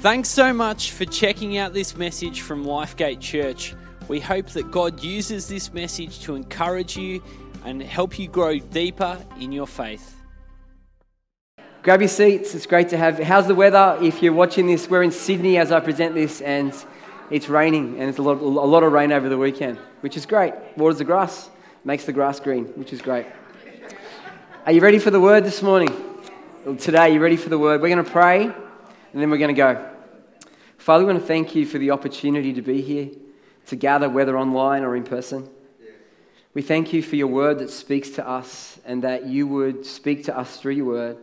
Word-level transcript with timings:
Thanks 0.00 0.28
so 0.28 0.52
much 0.52 0.92
for 0.92 1.06
checking 1.06 1.56
out 1.56 1.72
this 1.72 1.96
message 1.96 2.42
from 2.42 2.66
Lifegate 2.66 3.18
Church. 3.18 3.74
We 4.08 4.20
hope 4.20 4.50
that 4.50 4.70
God 4.70 5.02
uses 5.02 5.48
this 5.48 5.72
message 5.72 6.20
to 6.20 6.34
encourage 6.34 6.98
you 6.98 7.22
and 7.64 7.82
help 7.82 8.18
you 8.18 8.28
grow 8.28 8.58
deeper 8.58 9.18
in 9.40 9.52
your 9.52 9.66
faith. 9.66 10.14
Grab 11.82 12.02
your 12.02 12.08
seats. 12.08 12.54
It's 12.54 12.66
great 12.66 12.90
to 12.90 12.98
have. 12.98 13.18
How's 13.18 13.46
the 13.46 13.54
weather? 13.54 13.98
If 14.02 14.22
you're 14.22 14.34
watching 14.34 14.66
this, 14.66 14.88
we're 14.88 15.02
in 15.02 15.10
Sydney 15.10 15.56
as 15.56 15.72
I 15.72 15.80
present 15.80 16.14
this, 16.14 16.42
and 16.42 16.74
it's 17.30 17.48
raining, 17.48 17.98
and 17.98 18.08
it's 18.10 18.18
a 18.18 18.22
lot, 18.22 18.40
a 18.40 18.44
lot 18.44 18.82
of 18.82 18.92
rain 18.92 19.12
over 19.12 19.30
the 19.30 19.38
weekend, 19.38 19.78
which 20.02 20.16
is 20.16 20.26
great. 20.26 20.52
Waters 20.76 20.98
the 20.98 21.04
grass, 21.04 21.48
makes 21.84 22.04
the 22.04 22.12
grass 22.12 22.38
green, 22.38 22.66
which 22.74 22.92
is 22.92 23.00
great. 23.00 23.26
Are 24.66 24.72
you 24.72 24.82
ready 24.82 24.98
for 24.98 25.10
the 25.10 25.20
word 25.20 25.42
this 25.42 25.62
morning? 25.62 25.88
Today, 26.78 27.14
you 27.14 27.20
ready 27.20 27.36
for 27.36 27.48
the 27.48 27.58
word? 27.58 27.80
We're 27.80 27.88
going 27.88 28.04
to 28.04 28.10
pray, 28.10 28.52
and 29.16 29.22
then 29.22 29.30
we're 29.30 29.38
going 29.38 29.54
to 29.54 29.58
go. 29.58 29.82
Father, 30.76 31.06
we 31.06 31.10
want 31.10 31.22
to 31.22 31.26
thank 31.26 31.54
you 31.54 31.64
for 31.64 31.78
the 31.78 31.90
opportunity 31.90 32.52
to 32.52 32.60
be 32.60 32.82
here, 32.82 33.08
to 33.68 33.74
gather, 33.74 34.10
whether 34.10 34.38
online 34.38 34.84
or 34.84 34.94
in 34.94 35.04
person. 35.04 35.48
We 36.52 36.60
thank 36.60 36.92
you 36.92 37.00
for 37.00 37.16
your 37.16 37.28
word 37.28 37.60
that 37.60 37.70
speaks 37.70 38.10
to 38.10 38.28
us, 38.28 38.78
and 38.84 39.04
that 39.04 39.24
you 39.24 39.46
would 39.46 39.86
speak 39.86 40.24
to 40.24 40.36
us 40.36 40.58
through 40.58 40.74
your 40.74 40.84
word. 40.84 41.16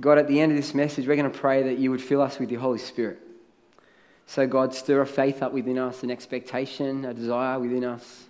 God, 0.00 0.16
at 0.16 0.26
the 0.26 0.40
end 0.40 0.52
of 0.52 0.56
this 0.56 0.72
message, 0.72 1.06
we're 1.06 1.16
going 1.16 1.30
to 1.30 1.38
pray 1.38 1.64
that 1.64 1.76
you 1.76 1.90
would 1.90 2.00
fill 2.00 2.22
us 2.22 2.38
with 2.38 2.50
your 2.50 2.62
Holy 2.62 2.78
Spirit. 2.78 3.18
So, 4.24 4.46
God, 4.46 4.74
stir 4.74 5.02
a 5.02 5.06
faith 5.06 5.42
up 5.42 5.52
within 5.52 5.78
us, 5.78 6.02
an 6.02 6.10
expectation, 6.10 7.04
a 7.04 7.12
desire 7.12 7.60
within 7.60 7.84
us. 7.84 8.24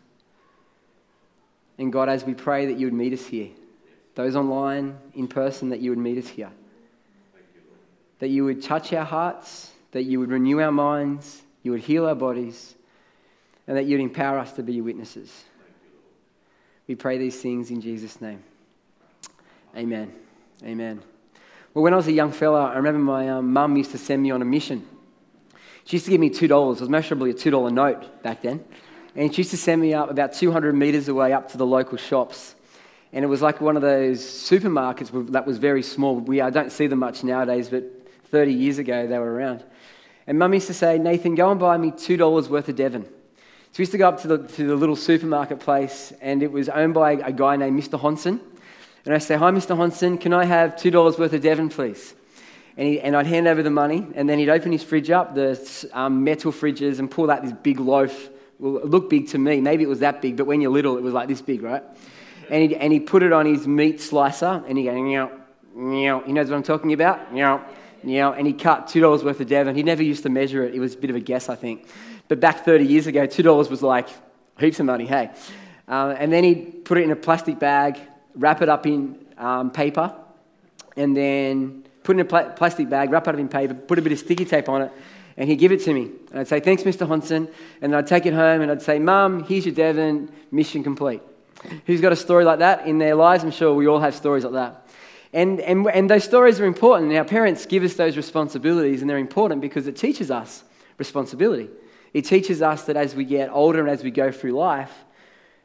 And 1.78 1.92
God, 1.92 2.08
as 2.08 2.24
we 2.24 2.34
pray 2.34 2.66
that 2.66 2.80
you 2.80 2.88
would 2.88 2.94
meet 2.94 3.12
us 3.12 3.26
here, 3.26 3.50
those 4.16 4.34
online, 4.34 4.98
in 5.14 5.28
person, 5.28 5.68
that 5.68 5.78
you 5.78 5.90
would 5.90 6.00
meet 6.00 6.18
us 6.18 6.26
here. 6.26 6.50
That 8.20 8.28
you 8.28 8.44
would 8.44 8.62
touch 8.62 8.92
our 8.92 9.04
hearts, 9.04 9.70
that 9.92 10.04
you 10.04 10.20
would 10.20 10.30
renew 10.30 10.60
our 10.60 10.72
minds, 10.72 11.42
you 11.62 11.72
would 11.72 11.80
heal 11.80 12.06
our 12.06 12.14
bodies, 12.14 12.74
and 13.66 13.76
that 13.76 13.86
you'd 13.86 14.00
empower 14.00 14.38
us 14.38 14.52
to 14.52 14.62
be 14.62 14.74
your 14.74 14.84
witnesses. 14.84 15.44
We 16.86 16.94
pray 16.94 17.18
these 17.18 17.40
things 17.40 17.70
in 17.70 17.80
Jesus' 17.80 18.20
name. 18.20 18.42
Amen. 19.76 20.12
Amen. 20.62 21.02
Well, 21.72 21.82
when 21.82 21.92
I 21.92 21.96
was 21.96 22.06
a 22.06 22.12
young 22.12 22.30
fella, 22.30 22.66
I 22.66 22.76
remember 22.76 23.00
my 23.00 23.28
um, 23.28 23.52
mum 23.52 23.76
used 23.76 23.90
to 23.92 23.98
send 23.98 24.22
me 24.22 24.30
on 24.30 24.42
a 24.42 24.44
mission. 24.44 24.86
She 25.84 25.96
used 25.96 26.04
to 26.04 26.10
give 26.10 26.20
me 26.20 26.30
$2. 26.30 26.42
It 26.42 26.80
was 26.80 26.88
measurably 26.88 27.30
a 27.30 27.34
$2 27.34 27.72
note 27.72 28.22
back 28.22 28.42
then. 28.42 28.64
And 29.16 29.32
she 29.32 29.40
used 29.40 29.50
to 29.50 29.56
send 29.56 29.80
me 29.80 29.94
up 29.94 30.10
about 30.10 30.32
200 30.34 30.74
metres 30.74 31.08
away 31.08 31.32
up 31.32 31.50
to 31.52 31.58
the 31.58 31.66
local 31.66 31.98
shops. 31.98 32.54
And 33.12 33.24
it 33.24 33.28
was 33.28 33.42
like 33.42 33.60
one 33.60 33.76
of 33.76 33.82
those 33.82 34.20
supermarkets 34.20 35.32
that 35.32 35.46
was 35.46 35.58
very 35.58 35.82
small. 35.82 36.16
We, 36.16 36.40
I 36.40 36.50
don't 36.50 36.72
see 36.72 36.86
them 36.86 37.00
much 37.00 37.22
nowadays, 37.22 37.68
but 37.68 37.84
30 38.34 38.52
years 38.52 38.78
ago 38.78 39.06
they 39.06 39.16
were 39.16 39.32
around. 39.32 39.62
And 40.26 40.40
mum 40.40 40.54
used 40.54 40.66
to 40.66 40.74
say, 40.74 40.98
Nathan, 40.98 41.36
go 41.36 41.52
and 41.52 41.60
buy 41.60 41.76
me 41.76 41.92
$2 41.92 42.48
worth 42.48 42.68
of 42.68 42.74
Devon. 42.74 43.04
So 43.04 43.10
we 43.78 43.82
used 43.82 43.92
to 43.92 43.98
go 43.98 44.08
up 44.08 44.22
to 44.22 44.28
the, 44.28 44.38
to 44.38 44.66
the 44.66 44.74
little 44.74 44.96
supermarket 44.96 45.60
place, 45.60 46.12
and 46.20 46.42
it 46.42 46.50
was 46.50 46.68
owned 46.68 46.94
by 46.94 47.12
a 47.12 47.30
guy 47.30 47.54
named 47.54 47.80
Mr. 47.80 47.96
Honson. 47.96 48.40
And 49.04 49.14
I 49.14 49.18
say, 49.18 49.36
Hi, 49.36 49.52
Mr. 49.52 49.76
Honson, 49.76 50.20
can 50.20 50.32
I 50.32 50.46
have 50.46 50.74
$2 50.74 51.16
worth 51.16 51.32
of 51.32 51.42
Devon, 51.42 51.68
please? 51.68 52.12
And, 52.76 52.88
he, 52.88 53.00
and 53.00 53.14
I'd 53.14 53.28
hand 53.28 53.46
over 53.46 53.62
the 53.62 53.70
money, 53.70 54.04
and 54.16 54.28
then 54.28 54.40
he'd 54.40 54.48
open 54.48 54.72
his 54.72 54.82
fridge 54.82 55.10
up, 55.10 55.36
the 55.36 55.88
um, 55.92 56.24
metal 56.24 56.50
fridges, 56.50 56.98
and 56.98 57.08
pull 57.08 57.30
out 57.30 57.44
this 57.44 57.52
big 57.52 57.78
loaf. 57.78 58.30
Well, 58.58 58.78
it 58.78 58.86
looked 58.86 59.10
big 59.10 59.28
to 59.28 59.38
me. 59.38 59.60
Maybe 59.60 59.84
it 59.84 59.88
was 59.88 60.00
that 60.00 60.20
big, 60.20 60.36
but 60.36 60.48
when 60.48 60.60
you're 60.60 60.72
little, 60.72 60.96
it 60.96 61.04
was 61.04 61.14
like 61.14 61.28
this 61.28 61.40
big, 61.40 61.62
right? 61.62 61.84
And 62.50 62.68
he 62.68 62.76
and 62.76 62.92
he 62.92 62.98
put 62.98 63.22
it 63.22 63.32
on 63.32 63.46
his 63.46 63.68
meat 63.68 64.00
slicer, 64.00 64.64
and 64.66 64.76
he 64.76 64.84
go, 64.84 65.00
meow, 65.00 65.30
meow. 65.74 66.20
He 66.20 66.32
knows 66.32 66.50
what 66.50 66.56
I'm 66.56 66.62
talking 66.62 66.92
about? 66.92 67.32
Meow, 67.32 67.64
meow. 68.04 68.32
And 68.32 68.46
he 68.46 68.52
cut 68.52 68.86
$2 68.86 69.24
worth 69.24 69.40
of 69.40 69.46
Devon. 69.46 69.74
He 69.74 69.82
never 69.82 70.02
used 70.02 70.22
to 70.24 70.28
measure 70.28 70.64
it. 70.64 70.74
It 70.74 70.80
was 70.80 70.94
a 70.94 70.98
bit 70.98 71.10
of 71.10 71.16
a 71.16 71.20
guess, 71.20 71.48
I 71.48 71.54
think. 71.54 71.88
But 72.28 72.40
back 72.40 72.64
30 72.64 72.84
years 72.84 73.06
ago, 73.06 73.26
$2 73.26 73.70
was 73.70 73.82
like 73.82 74.08
heaps 74.58 74.80
of 74.80 74.86
money, 74.86 75.06
hey? 75.06 75.30
Uh, 75.86 76.14
and 76.18 76.32
then 76.32 76.44
he'd 76.44 76.84
put 76.84 76.98
it 76.98 77.04
in 77.04 77.10
a 77.10 77.16
plastic 77.16 77.58
bag, 77.58 77.98
wrap 78.34 78.62
it 78.62 78.68
up 78.68 78.86
in 78.86 79.18
um, 79.36 79.70
paper, 79.70 80.14
and 80.96 81.16
then 81.16 81.84
put 82.02 82.16
it 82.16 82.20
in 82.20 82.26
a 82.26 82.28
pl- 82.28 82.52
plastic 82.56 82.88
bag, 82.88 83.10
wrap 83.10 83.28
it 83.28 83.34
up 83.34 83.40
in 83.40 83.48
paper, 83.48 83.74
put 83.74 83.98
a 83.98 84.02
bit 84.02 84.12
of 84.12 84.18
sticky 84.18 84.44
tape 84.44 84.68
on 84.68 84.82
it, 84.82 84.92
and 85.36 85.48
he'd 85.48 85.56
give 85.56 85.72
it 85.72 85.80
to 85.82 85.92
me. 85.92 86.10
And 86.30 86.40
I'd 86.40 86.48
say, 86.48 86.60
Thanks, 86.60 86.82
Mr. 86.82 87.06
Honson. 87.06 87.52
And 87.82 87.94
I'd 87.94 88.06
take 88.06 88.26
it 88.26 88.34
home 88.34 88.60
and 88.60 88.70
I'd 88.70 88.82
say, 88.82 88.98
Mum, 88.98 89.44
here's 89.44 89.66
your 89.66 89.74
Devon, 89.74 90.30
mission 90.50 90.82
complete. 90.82 91.20
Who's 91.86 92.00
got 92.00 92.12
a 92.12 92.16
story 92.16 92.44
like 92.44 92.60
that 92.60 92.86
in 92.86 92.98
their 92.98 93.14
lives? 93.14 93.42
I'm 93.42 93.50
sure 93.50 93.74
we 93.74 93.86
all 93.86 93.98
have 93.98 94.14
stories 94.14 94.44
like 94.44 94.52
that. 94.52 94.83
And, 95.34 95.60
and, 95.60 95.84
and 95.88 96.08
those 96.08 96.22
stories 96.22 96.60
are 96.60 96.64
important. 96.64 97.12
Our 97.12 97.24
parents 97.24 97.66
give 97.66 97.82
us 97.82 97.94
those 97.94 98.16
responsibilities, 98.16 99.00
and 99.00 99.10
they're 99.10 99.18
important 99.18 99.60
because 99.60 99.88
it 99.88 99.96
teaches 99.96 100.30
us 100.30 100.62
responsibility. 100.96 101.68
It 102.12 102.24
teaches 102.24 102.62
us 102.62 102.84
that 102.84 102.96
as 102.96 103.16
we 103.16 103.24
get 103.24 103.50
older 103.50 103.80
and 103.80 103.90
as 103.90 104.04
we 104.04 104.12
go 104.12 104.30
through 104.30 104.52
life, 104.52 104.92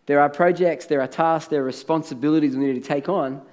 there 0.08 0.22
are 0.22 0.28
projects, 0.28 0.88
there 0.88 1.02
are 1.02 1.08
tasks, 1.08 1.50
there 1.50 1.62
are 1.62 1.66
responsibilities 1.66 2.58
we 2.58 2.66
need 2.66 2.82
to 2.82 2.88
take 2.88 3.10
on, 3.10 3.44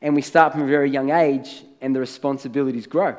and 0.00 0.14
we 0.14 0.22
start 0.22 0.54
from 0.54 0.62
a 0.62 0.66
very 0.66 0.90
young 0.90 1.10
age, 1.10 1.62
and 1.82 1.94
the 1.94 2.00
responsibilities 2.00 2.86
grow. 2.86 3.14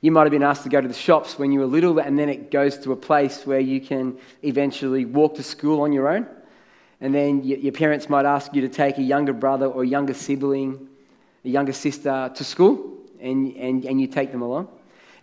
You 0.00 0.12
might 0.12 0.22
have 0.22 0.30
been 0.30 0.44
asked 0.44 0.62
to 0.62 0.68
go 0.68 0.80
to 0.80 0.86
the 0.86 0.94
shops 0.94 1.40
when 1.40 1.50
you 1.50 1.58
were 1.58 1.66
little, 1.66 1.98
and 1.98 2.16
then 2.16 2.28
it 2.28 2.52
goes 2.52 2.78
to 2.78 2.92
a 2.92 2.96
place 2.96 3.44
where 3.44 3.58
you 3.58 3.80
can 3.80 4.16
eventually 4.44 5.06
walk 5.06 5.34
to 5.34 5.42
school 5.42 5.80
on 5.80 5.92
your 5.92 6.06
own. 6.06 6.28
And 7.00 7.12
then 7.12 7.42
your 7.42 7.72
parents 7.72 8.08
might 8.08 8.26
ask 8.26 8.54
you 8.54 8.60
to 8.60 8.68
take 8.68 8.98
a 8.98 9.02
younger 9.02 9.32
brother 9.32 9.66
or 9.66 9.84
younger 9.84 10.14
sibling, 10.14 10.88
a 11.44 11.48
younger 11.48 11.72
sister 11.72 12.30
to 12.34 12.44
school, 12.44 12.98
and, 13.20 13.54
and, 13.56 13.84
and 13.84 14.00
you 14.00 14.06
take 14.06 14.32
them 14.32 14.42
along. 14.42 14.68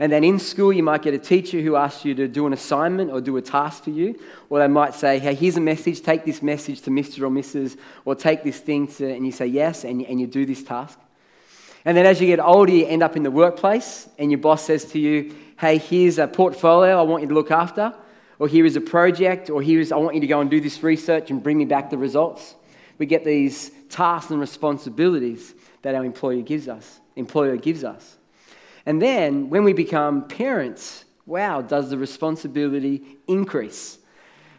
And 0.02 0.10
then 0.10 0.24
in 0.24 0.40
school, 0.40 0.72
you 0.72 0.82
might 0.82 1.02
get 1.02 1.14
a 1.14 1.20
teacher 1.20 1.60
who 1.60 1.76
asks 1.76 2.06
you 2.06 2.16
to 2.16 2.28
do 2.30 2.48
an 2.48 2.54
assignment 2.54 3.12
or 3.12 3.20
do 3.20 3.36
a 3.36 3.42
task 3.42 3.84
for 3.84 3.90
you. 3.90 4.18
Or 4.50 4.60
they 4.60 4.68
might 4.70 4.94
say, 4.94 5.20
hey, 5.20 5.36
here's 5.36 5.58
a 5.58 5.62
message, 5.62 6.02
take 6.02 6.24
this 6.24 6.42
message 6.42 6.82
to 6.84 6.90
Mr. 6.90 7.24
or 7.24 7.30
Mrs. 7.30 7.78
Or 8.06 8.16
take 8.16 8.44
this 8.44 8.60
thing 8.60 8.88
to, 8.88 9.14
and 9.14 9.26
you 9.26 9.34
say 9.34 9.48
yes, 9.48 9.84
and, 9.84 10.02
and 10.06 10.20
you 10.20 10.26
do 10.26 10.46
this 10.46 10.64
task. 10.64 10.98
And 11.84 11.98
then 11.98 12.06
as 12.06 12.22
you 12.22 12.28
get 12.28 12.40
older, 12.40 12.72
you 12.72 12.86
end 12.88 13.04
up 13.04 13.18
in 13.18 13.24
the 13.24 13.32
workplace, 13.32 14.08
and 14.18 14.32
your 14.32 14.38
boss 14.38 14.64
says 14.64 14.86
to 14.92 15.00
you, 15.00 15.36
hey, 15.60 15.78
here's 15.78 16.18
a 16.18 16.28
portfolio 16.28 16.98
I 16.98 17.02
want 17.02 17.24
you 17.24 17.28
to 17.28 17.36
look 17.36 17.52
after. 17.52 17.94
Or 18.38 18.48
here 18.48 18.66
is 18.66 18.78
a 18.78 18.82
project, 18.82 19.50
or 19.50 19.62
here 19.62 19.82
is, 19.82 19.92
I 19.92 19.98
want 19.98 20.16
you 20.16 20.22
to 20.22 20.28
go 20.28 20.40
and 20.40 20.50
do 20.50 20.62
this 20.62 20.82
research 20.82 21.30
and 21.30 21.44
bring 21.44 21.58
me 21.58 21.66
back 21.66 21.90
the 21.90 21.98
results. 21.98 22.56
We 22.98 23.06
get 23.06 23.26
these 23.26 23.70
tasks 23.90 24.32
and 24.32 24.40
responsibilities 24.40 25.54
that 25.82 25.96
our 25.96 26.06
employer 26.06 26.42
gives 26.42 26.68
us, 26.68 27.00
employer 27.16 27.58
gives 27.58 27.84
us. 27.84 28.18
And 28.86 29.02
then 29.02 29.50
when 29.50 29.64
we 29.64 29.74
become 29.74 30.28
parents, 30.28 31.06
wow, 31.26 31.62
does 31.62 31.90
the 31.90 31.98
responsibility 31.98 33.18
increase? 33.28 33.98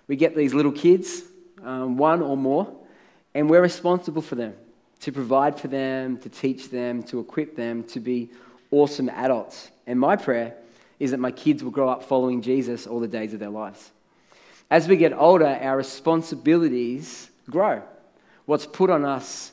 We 0.06 0.16
get 0.16 0.36
these 0.36 0.54
little 0.54 0.72
kids, 0.72 1.22
um, 1.62 1.97
one 1.97 2.22
or 2.22 2.36
more, 2.36 2.72
and 3.34 3.48
we're 3.48 3.62
responsible 3.62 4.22
for 4.22 4.34
them 4.34 4.54
to 5.00 5.12
provide 5.12 5.58
for 5.58 5.69
them, 5.69 6.19
to 6.19 6.28
teach 6.28 6.70
them, 6.70 7.03
to 7.04 7.20
equip 7.20 7.56
them 7.56 7.84
to 7.84 8.00
be 8.00 8.31
awesome 8.70 9.08
adults. 9.08 9.70
And 9.87 9.98
my 9.98 10.16
prayer 10.16 10.54
is 10.98 11.10
that 11.12 11.19
my 11.19 11.31
kids 11.31 11.64
will 11.64 11.70
grow 11.70 11.88
up 11.88 12.04
following 12.04 12.42
Jesus 12.42 12.87
all 12.87 13.00
the 13.00 13.08
days 13.08 13.32
of 13.32 13.41
their 13.41 13.50
lives. 13.50 13.91
As 14.70 14.87
we 14.87 14.97
get 14.97 15.12
older, 15.12 15.47
our 15.47 15.76
responsibilities 15.76 17.31
grow. 17.48 17.82
What's 18.44 18.66
put 18.66 18.91
on 18.91 19.04
us 19.04 19.52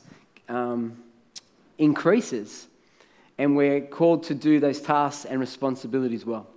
um, 0.50 1.02
increases 1.78 2.68
and 3.38 3.56
we're 3.56 3.82
called 3.82 4.24
to 4.24 4.34
do 4.34 4.60
those 4.60 4.82
tasks 4.82 5.26
and 5.26 5.40
responsibilities 5.40 6.26
well. 6.26 6.48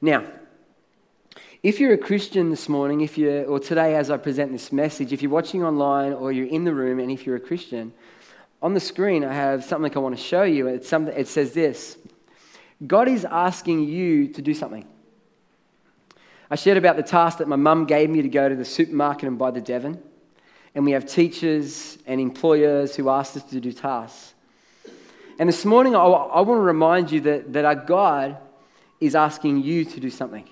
Now, 0.00 0.24
if 1.62 1.80
you're 1.80 1.94
a 1.94 1.98
Christian 1.98 2.50
this 2.50 2.68
morning, 2.68 3.00
if 3.00 3.16
you 3.16 3.44
or 3.44 3.58
today 3.58 3.96
as 3.96 4.10
I 4.10 4.18
present 4.18 4.52
this 4.52 4.70
message, 4.70 5.12
if 5.12 5.22
you're 5.22 5.30
watching 5.30 5.64
online 5.64 6.12
or 6.12 6.30
you're 6.30 6.46
in 6.46 6.64
the 6.64 6.74
room 6.74 6.98
and 7.00 7.10
if 7.10 7.24
you're 7.24 7.36
a 7.36 7.40
Christian, 7.40 7.94
on 8.60 8.74
the 8.74 8.80
screen 8.80 9.24
I 9.24 9.32
have 9.32 9.64
something 9.64 9.94
I 9.96 9.98
want 10.00 10.16
to 10.16 10.22
show 10.22 10.42
you. 10.42 10.66
It's 10.66 10.88
something, 10.88 11.14
it 11.16 11.28
says 11.28 11.52
this 11.52 11.96
God 12.86 13.08
is 13.08 13.24
asking 13.24 13.84
you 13.88 14.28
to 14.28 14.42
do 14.42 14.52
something. 14.52 14.86
I 16.50 16.56
shared 16.56 16.76
about 16.76 16.96
the 16.96 17.02
task 17.02 17.38
that 17.38 17.48
my 17.48 17.56
mum 17.56 17.86
gave 17.86 18.10
me 18.10 18.20
to 18.20 18.28
go 18.28 18.48
to 18.48 18.54
the 18.54 18.64
supermarket 18.64 19.26
and 19.26 19.38
buy 19.38 19.50
the 19.50 19.60
Devon. 19.60 20.02
And 20.74 20.84
we 20.84 20.92
have 20.92 21.06
teachers 21.06 21.98
and 22.06 22.20
employers 22.20 22.96
who 22.96 23.08
ask 23.08 23.36
us 23.36 23.44
to 23.44 23.60
do 23.60 23.72
tasks. 23.72 24.34
And 25.38 25.48
this 25.48 25.64
morning, 25.64 25.94
I, 25.94 26.00
I 26.00 26.40
want 26.40 26.58
to 26.58 26.62
remind 26.62 27.10
you 27.10 27.20
that, 27.22 27.52
that 27.52 27.64
our 27.64 27.74
God 27.74 28.36
is 29.00 29.14
asking 29.14 29.62
you 29.62 29.84
to 29.84 30.00
do 30.00 30.10
something. 30.10 30.48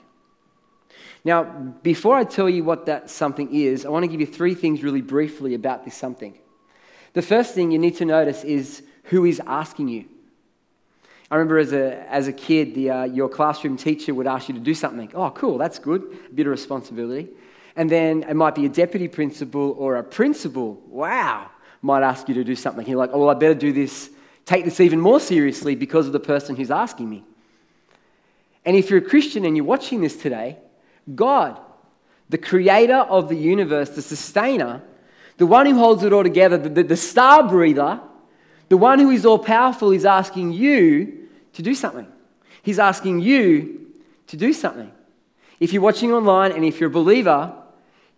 Now, 1.24 1.44
before 1.44 2.16
I 2.16 2.24
tell 2.24 2.48
you 2.48 2.64
what 2.64 2.86
that 2.86 3.08
something 3.08 3.54
is, 3.54 3.86
I 3.86 3.90
want 3.90 4.02
to 4.04 4.08
give 4.08 4.20
you 4.20 4.26
three 4.26 4.54
things 4.54 4.82
really 4.82 5.02
briefly 5.02 5.54
about 5.54 5.84
this 5.84 5.96
something. 5.96 6.36
The 7.12 7.22
first 7.22 7.54
thing 7.54 7.70
you 7.70 7.78
need 7.78 7.96
to 7.96 8.04
notice 8.04 8.42
is 8.42 8.82
who 9.04 9.24
is 9.24 9.40
asking 9.46 9.88
you. 9.88 10.06
I 11.30 11.36
remember 11.36 11.58
as 11.58 11.72
a, 11.72 12.06
as 12.12 12.28
a 12.28 12.32
kid, 12.32 12.74
the, 12.74 12.90
uh, 12.90 13.04
your 13.04 13.28
classroom 13.28 13.76
teacher 13.76 14.14
would 14.14 14.26
ask 14.26 14.48
you 14.48 14.54
to 14.54 14.60
do 14.60 14.74
something. 14.74 15.10
Oh, 15.14 15.30
cool, 15.30 15.58
that's 15.58 15.78
good. 15.78 16.02
A 16.30 16.34
bit 16.34 16.46
of 16.46 16.50
responsibility. 16.50 17.28
And 17.76 17.90
then 17.90 18.24
it 18.24 18.34
might 18.34 18.54
be 18.54 18.66
a 18.66 18.68
deputy 18.68 19.08
principal 19.08 19.74
or 19.78 19.96
a 19.96 20.04
principal, 20.04 20.74
wow, 20.86 21.50
might 21.80 22.02
ask 22.02 22.28
you 22.28 22.34
to 22.34 22.44
do 22.44 22.54
something. 22.54 22.86
You're 22.86 22.98
like, 22.98 23.10
oh, 23.12 23.20
well, 23.20 23.30
I 23.30 23.34
better 23.34 23.54
do 23.54 23.72
this 23.72 24.10
take 24.44 24.64
this 24.64 24.80
even 24.80 25.00
more 25.00 25.20
seriously 25.20 25.74
because 25.74 26.06
of 26.06 26.12
the 26.12 26.20
person 26.20 26.56
who's 26.56 26.70
asking 26.70 27.08
me. 27.08 27.24
And 28.64 28.76
if 28.76 28.90
you're 28.90 28.98
a 28.98 29.02
Christian 29.02 29.44
and 29.44 29.56
you're 29.56 29.66
watching 29.66 30.00
this 30.00 30.16
today, 30.16 30.58
God, 31.14 31.60
the 32.28 32.38
creator 32.38 32.96
of 32.96 33.28
the 33.28 33.36
universe, 33.36 33.90
the 33.90 34.02
sustainer, 34.02 34.82
the 35.36 35.46
one 35.46 35.66
who 35.66 35.76
holds 35.76 36.04
it 36.04 36.12
all 36.12 36.22
together, 36.22 36.56
the, 36.56 36.68
the, 36.68 36.82
the 36.82 36.96
star 36.96 37.48
breather, 37.48 38.00
the 38.68 38.76
one 38.76 38.98
who 38.98 39.10
is 39.10 39.26
all 39.26 39.38
powerful, 39.38 39.90
is 39.90 40.04
asking 40.04 40.52
you 40.52 41.28
to 41.54 41.62
do 41.62 41.74
something. 41.74 42.06
He's 42.62 42.78
asking 42.78 43.20
you 43.20 43.92
to 44.28 44.36
do 44.36 44.52
something. 44.52 44.90
If 45.58 45.72
you're 45.72 45.82
watching 45.82 46.12
online 46.12 46.52
and 46.52 46.64
if 46.64 46.80
you're 46.80 46.90
a 46.90 46.92
believer, 46.92 47.54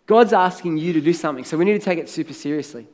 God's 0.06 0.33
asking 0.33 0.79
you 0.79 0.93
to 0.93 1.01
do 1.01 1.12
something. 1.12 1.45
So 1.45 1.56
we 1.56 1.65
need 1.65 1.79
to 1.79 1.85
take 1.85 1.99
it 1.99 2.09
super 2.09 2.33
seriously. 2.33 2.87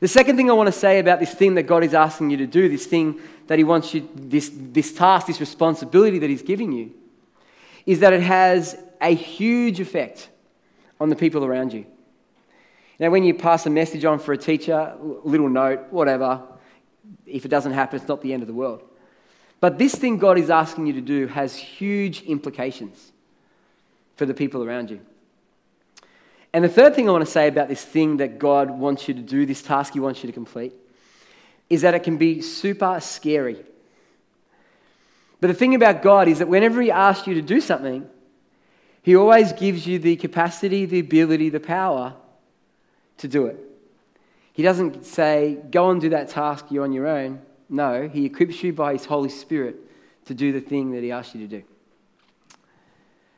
The 0.00 0.08
second 0.08 0.36
thing 0.36 0.48
I 0.48 0.54
want 0.54 0.68
to 0.68 0.78
say 0.78 1.00
about 1.00 1.18
this 1.20 1.34
thing 1.34 1.54
that 1.56 1.64
God 1.64 1.82
is 1.82 1.92
asking 1.92 2.30
you 2.30 2.36
to 2.38 2.46
do, 2.46 2.68
this 2.68 2.86
thing 2.86 3.20
that 3.48 3.58
He 3.58 3.64
wants 3.64 3.92
you, 3.92 4.08
this, 4.14 4.50
this 4.54 4.92
task, 4.92 5.26
this 5.26 5.40
responsibility 5.40 6.18
that 6.20 6.30
He's 6.30 6.42
giving 6.42 6.72
you, 6.72 6.92
is 7.84 8.00
that 8.00 8.12
it 8.12 8.22
has 8.22 8.78
a 9.00 9.14
huge 9.14 9.80
effect 9.80 10.28
on 11.00 11.08
the 11.08 11.16
people 11.16 11.44
around 11.44 11.72
you. 11.72 11.84
Now, 13.00 13.10
when 13.10 13.24
you 13.24 13.34
pass 13.34 13.66
a 13.66 13.70
message 13.70 14.04
on 14.04 14.18
for 14.18 14.32
a 14.32 14.38
teacher, 14.38 14.94
little 15.00 15.48
note, 15.48 15.86
whatever, 15.90 16.42
if 17.26 17.44
it 17.44 17.48
doesn't 17.48 17.72
happen, 17.72 17.98
it's 17.98 18.08
not 18.08 18.20
the 18.22 18.32
end 18.32 18.42
of 18.42 18.48
the 18.48 18.54
world. 18.54 18.82
But 19.60 19.78
this 19.78 19.94
thing 19.94 20.18
God 20.18 20.38
is 20.38 20.50
asking 20.50 20.86
you 20.86 20.92
to 20.94 21.00
do 21.00 21.26
has 21.28 21.56
huge 21.56 22.22
implications 22.22 23.12
for 24.16 24.26
the 24.26 24.34
people 24.34 24.64
around 24.64 24.90
you. 24.90 25.00
And 26.52 26.64
the 26.64 26.68
third 26.68 26.94
thing 26.94 27.08
I 27.08 27.12
want 27.12 27.24
to 27.24 27.30
say 27.30 27.46
about 27.46 27.68
this 27.68 27.84
thing 27.84 28.16
that 28.18 28.38
God 28.38 28.70
wants 28.70 29.06
you 29.06 29.14
to 29.14 29.20
do, 29.20 29.44
this 29.44 29.62
task 29.62 29.92
He 29.92 30.00
wants 30.00 30.22
you 30.22 30.28
to 30.28 30.32
complete, 30.32 30.72
is 31.68 31.82
that 31.82 31.94
it 31.94 32.02
can 32.02 32.16
be 32.16 32.40
super 32.40 32.98
scary. 33.00 33.62
But 35.40 35.48
the 35.48 35.54
thing 35.54 35.74
about 35.74 36.02
God 36.02 36.26
is 36.26 36.38
that 36.38 36.48
whenever 36.48 36.80
He 36.80 36.90
asks 36.90 37.26
you 37.26 37.34
to 37.34 37.42
do 37.42 37.60
something, 37.60 38.08
He 39.02 39.14
always 39.14 39.52
gives 39.52 39.86
you 39.86 39.98
the 39.98 40.16
capacity, 40.16 40.86
the 40.86 41.00
ability, 41.00 41.50
the 41.50 41.60
power 41.60 42.14
to 43.18 43.28
do 43.28 43.46
it. 43.46 43.58
He 44.52 44.62
doesn't 44.62 45.04
say, 45.04 45.58
go 45.70 45.90
and 45.90 46.00
do 46.00 46.08
that 46.08 46.30
task, 46.30 46.66
you're 46.70 46.84
on 46.84 46.92
your 46.92 47.06
own. 47.06 47.42
No, 47.68 48.08
He 48.08 48.24
equips 48.24 48.62
you 48.62 48.72
by 48.72 48.94
His 48.94 49.04
Holy 49.04 49.28
Spirit 49.28 49.76
to 50.24 50.34
do 50.34 50.52
the 50.52 50.60
thing 50.60 50.92
that 50.92 51.02
He 51.02 51.12
asks 51.12 51.34
you 51.34 51.46
to 51.46 51.58
do. 51.58 51.62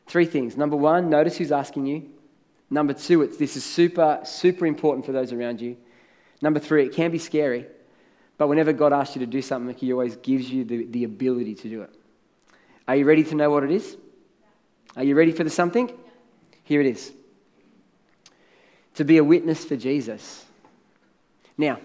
Three 0.07 0.27
things. 0.27 0.57
Number 0.57 0.77
one, 0.77 1.11
notice 1.11 1.37
who's 1.37 1.53
asking 1.53 1.87
you. 1.87 2.09
Number 2.71 2.93
two, 2.93 3.23
it's, 3.23 3.37
this 3.37 3.57
is 3.57 3.65
super, 3.65 4.21
super 4.25 4.65
important 4.65 5.05
for 5.05 5.13
those 5.13 5.33
around 5.33 5.61
you. 5.61 5.77
Number 6.41 6.61
three, 6.61 6.87
it 6.87 6.95
can 6.95 7.11
be 7.11 7.19
scary, 7.19 7.67
but 8.39 8.49
whenever 8.49 8.73
God 8.73 8.93
asks 8.93 9.17
you 9.17 9.21
to 9.21 9.27
do 9.27 9.43
something, 9.43 9.75
He 9.75 9.93
always 9.93 10.17
gives 10.17 10.51
you 10.51 10.65
the, 10.65 10.87
the 10.87 11.05
ability 11.05 11.57
to 11.57 11.69
do 11.69 11.83
it. 11.83 11.95
Are 12.87 12.97
you 12.97 13.05
ready 13.05 13.25
to 13.25 13.35
know 13.35 13.51
what 13.51 13.65
it 13.65 13.71
is? 13.71 13.97
Are 14.97 15.05
you 15.05 15.15
ready 15.15 15.33
for 15.33 15.45
the 15.45 15.51
something? 15.51 15.91
Here 16.65 16.81
it 16.81 16.87
is 16.87 17.13
to 19.01 19.05
be 19.05 19.17
a 19.17 19.25
witness 19.25 19.65
for 19.65 19.77
Jesus. 19.77 20.45
Now, 21.57 21.79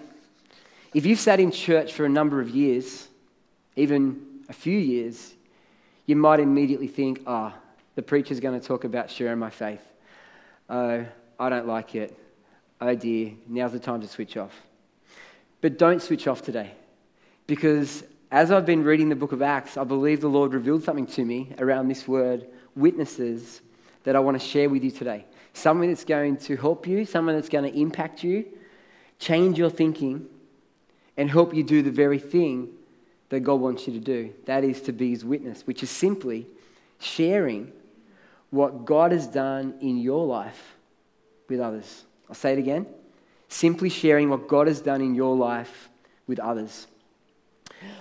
if 0.93 1.05
you've 1.05 1.19
sat 1.19 1.39
in 1.39 1.51
church 1.51 1.93
for 1.93 2.05
a 2.05 2.09
number 2.09 2.41
of 2.41 2.49
years, 2.49 3.07
even 3.75 4.41
a 4.49 4.53
few 4.53 4.77
years, 4.77 5.33
you 6.05 6.15
might 6.15 6.39
immediately 6.39 6.87
think, 6.87 7.21
ah, 7.25 7.53
oh, 7.55 7.61
the 7.95 8.01
preacher's 8.01 8.39
going 8.39 8.59
to 8.59 8.65
talk 8.65 8.83
about 8.83 9.09
sharing 9.09 9.39
my 9.39 9.49
faith. 9.49 9.81
Oh, 10.69 11.05
I 11.39 11.49
don't 11.49 11.67
like 11.67 11.95
it. 11.95 12.17
Oh 12.81 12.95
dear, 12.95 13.33
now's 13.47 13.71
the 13.71 13.79
time 13.79 14.01
to 14.01 14.07
switch 14.07 14.37
off. 14.37 14.53
But 15.61 15.77
don't 15.77 16.01
switch 16.01 16.27
off 16.27 16.41
today. 16.41 16.71
Because 17.47 18.03
as 18.31 18.51
I've 18.51 18.65
been 18.65 18.83
reading 18.83 19.09
the 19.09 19.15
book 19.15 19.31
of 19.31 19.41
Acts, 19.41 19.77
I 19.77 19.83
believe 19.83 20.21
the 20.21 20.27
Lord 20.27 20.53
revealed 20.53 20.83
something 20.83 21.05
to 21.07 21.23
me 21.23 21.53
around 21.59 21.87
this 21.87 22.07
word, 22.07 22.47
witnesses, 22.75 23.61
that 24.03 24.15
I 24.15 24.19
want 24.19 24.39
to 24.39 24.45
share 24.45 24.69
with 24.69 24.83
you 24.83 24.91
today. 24.91 25.25
Something 25.53 25.89
that's 25.89 26.03
going 26.03 26.37
to 26.37 26.57
help 26.57 26.87
you, 26.87 27.05
someone 27.05 27.35
that's 27.35 27.49
going 27.49 27.71
to 27.71 27.79
impact 27.79 28.23
you, 28.23 28.45
change 29.19 29.57
your 29.57 29.69
thinking, 29.69 30.27
and 31.17 31.29
help 31.29 31.53
you 31.53 31.63
do 31.63 31.81
the 31.81 31.91
very 31.91 32.19
thing 32.19 32.69
that 33.29 33.39
God 33.39 33.55
wants 33.55 33.87
you 33.87 33.93
to 33.93 33.99
do. 33.99 34.33
That 34.45 34.63
is 34.63 34.81
to 34.83 34.91
be 34.91 35.11
His 35.11 35.23
witness, 35.23 35.65
which 35.65 35.81
is 35.81 35.89
simply 35.89 36.47
sharing 36.99 37.71
what 38.49 38.85
God 38.85 39.11
has 39.11 39.27
done 39.27 39.75
in 39.81 39.97
your 39.97 40.25
life 40.25 40.75
with 41.49 41.59
others. 41.59 42.05
I'll 42.29 42.35
say 42.35 42.53
it 42.53 42.59
again. 42.59 42.87
Simply 43.49 43.89
sharing 43.89 44.29
what 44.29 44.47
God 44.47 44.67
has 44.67 44.81
done 44.81 45.01
in 45.01 45.15
your 45.15 45.35
life 45.35 45.89
with 46.27 46.39
others. 46.39 46.87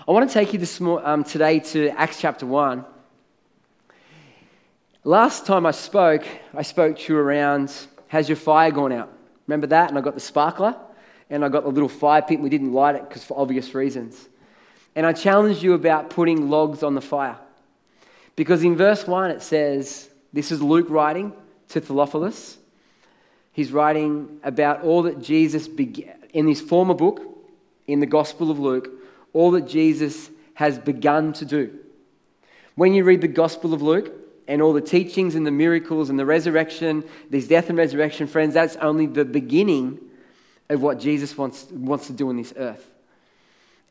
I 0.07 0.13
want 0.13 0.29
to 0.29 0.33
take 0.33 0.53
you 0.53 0.59
this, 0.59 0.81
um, 0.81 1.25
today 1.25 1.61
to 1.61 1.89
Acts 1.91 2.21
chapter 2.21 2.47
1. 2.47 2.85
Last 5.03 5.45
time 5.45 5.67
I 5.67 5.73
spoke, 5.73 6.27
I 6.55 6.63
spoke 6.63 6.99
to 6.99 7.13
you 7.13 7.19
around 7.19 7.75
Has 8.09 8.29
your 8.29 8.37
fire 8.37 8.71
gone 8.71 8.93
out? 8.93 9.13
Remember 9.47 9.67
that? 9.67 9.91
And 9.91 9.99
I 9.99 10.01
got 10.01 10.15
the 10.15 10.21
sparkler 10.21 10.77
and 11.29 11.45
I 11.45 11.49
got 11.49 11.65
the 11.65 11.71
little 11.71 11.89
fire 11.89 12.23
pit 12.23 12.37
and 12.37 12.43
we 12.43 12.49
didn't 12.49 12.73
light 12.73 12.95
it 12.95 13.09
because 13.09 13.25
for 13.25 13.39
obvious 13.39 13.75
reasons. 13.75 14.29
And 14.95 15.05
I 15.05 15.13
challenged 15.13 15.63
you 15.63 15.75
about 15.75 16.11
putting 16.11 16.49
logs 16.49 16.83
on 16.83 16.95
the 16.95 17.01
fire. 17.01 17.37
Because 18.37 18.63
in 18.63 18.77
verse 18.77 19.07
1 19.07 19.31
it 19.31 19.43
says, 19.43 20.09
this 20.35 20.51
is 20.51 20.61
Luke 20.61 20.87
writing 20.91 21.33
to 21.69 21.81
Theophilus. 21.81 22.59
He's 23.53 23.71
writing 23.71 24.41
about 24.43 24.83
all 24.83 25.03
that 25.03 25.23
Jesus 25.23 25.69
began 25.69 26.17
in 26.33 26.49
his 26.49 26.61
former 26.61 26.95
book, 26.95 27.21
in 27.87 28.01
the 28.01 28.07
Gospel 28.07 28.51
of 28.51 28.59
Luke, 28.59 28.91
all 29.33 29.53
that 29.53 29.69
Jesus 29.69 30.29
has 30.55 30.77
begun 30.77 31.33
to 31.35 31.45
do. 31.45 31.79
When 32.75 32.95
you 32.95 33.05
read 33.05 33.21
the 33.21 33.29
Gospel 33.29 33.73
of 33.73 33.81
Luke 33.81 34.13
and 34.49 34.61
all 34.61 34.73
the 34.73 34.81
teachings 34.81 35.37
and 35.37 35.47
the 35.47 35.53
miracles 35.53 36.11
and 36.11 36.19
the 36.19 36.27
resurrection, 36.27 37.05
this 37.31 37.47
death 37.47 37.69
and 37.69 37.79
resurrection, 37.79 38.27
friends, 38.27 38.55
that's 38.55 38.75
only 38.77 39.07
the 39.07 39.25
beginning 39.25 40.01
of 40.69 40.83
what 40.83 40.99
Jesus 40.99 41.39
wants, 41.39 41.67
wants 41.71 42.09
to 42.09 42.13
do 42.13 42.29
on 42.29 42.37
this 42.37 42.53
earth. 42.57 42.91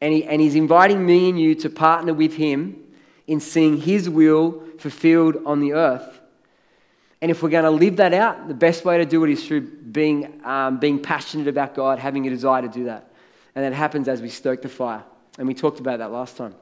And, 0.02 0.14
he, 0.14 0.26
and 0.26 0.42
he's 0.42 0.56
inviting 0.56 1.06
me 1.06 1.30
and 1.30 1.40
you 1.40 1.56
to 1.56 1.70
partner 1.70 2.14
with 2.14 2.34
him 2.34 2.84
in 3.28 3.40
seeing 3.40 3.78
his 3.78 4.10
will 4.10 4.62
fulfilled 4.78 5.38
on 5.46 5.62
the 5.62 5.72
earth. 5.72 6.20
And 7.24 7.32
if 7.32 7.42
we're 7.42 7.52
going 7.52 7.64
to 7.64 7.72
live 7.72 7.96
that 7.96 8.14
out, 8.14 8.50
the 8.50 8.54
best 8.54 8.84
way 8.84 8.98
to 8.98 9.06
do 9.06 9.24
it 9.24 9.30
is 9.30 9.48
through 9.48 9.62
being, 9.62 10.42
um, 10.44 10.78
being 10.78 11.02
passionate 11.02 11.48
about 11.48 11.74
God, 11.74 11.98
having 11.98 12.28
a 12.28 12.30
desire 12.30 12.62
to 12.62 12.68
do 12.68 12.84
that. 12.84 13.14
And 13.56 13.64
that 13.64 13.72
happens 13.72 14.10
as 14.10 14.22
we 14.22 14.28
stoke 14.28 14.62
the 14.62 14.68
fire. 14.68 15.06
And 15.38 15.48
we 15.48 15.54
talked 15.54 15.80
about 15.80 16.00
that 16.00 16.12
last 16.12 16.36
time. 16.36 16.54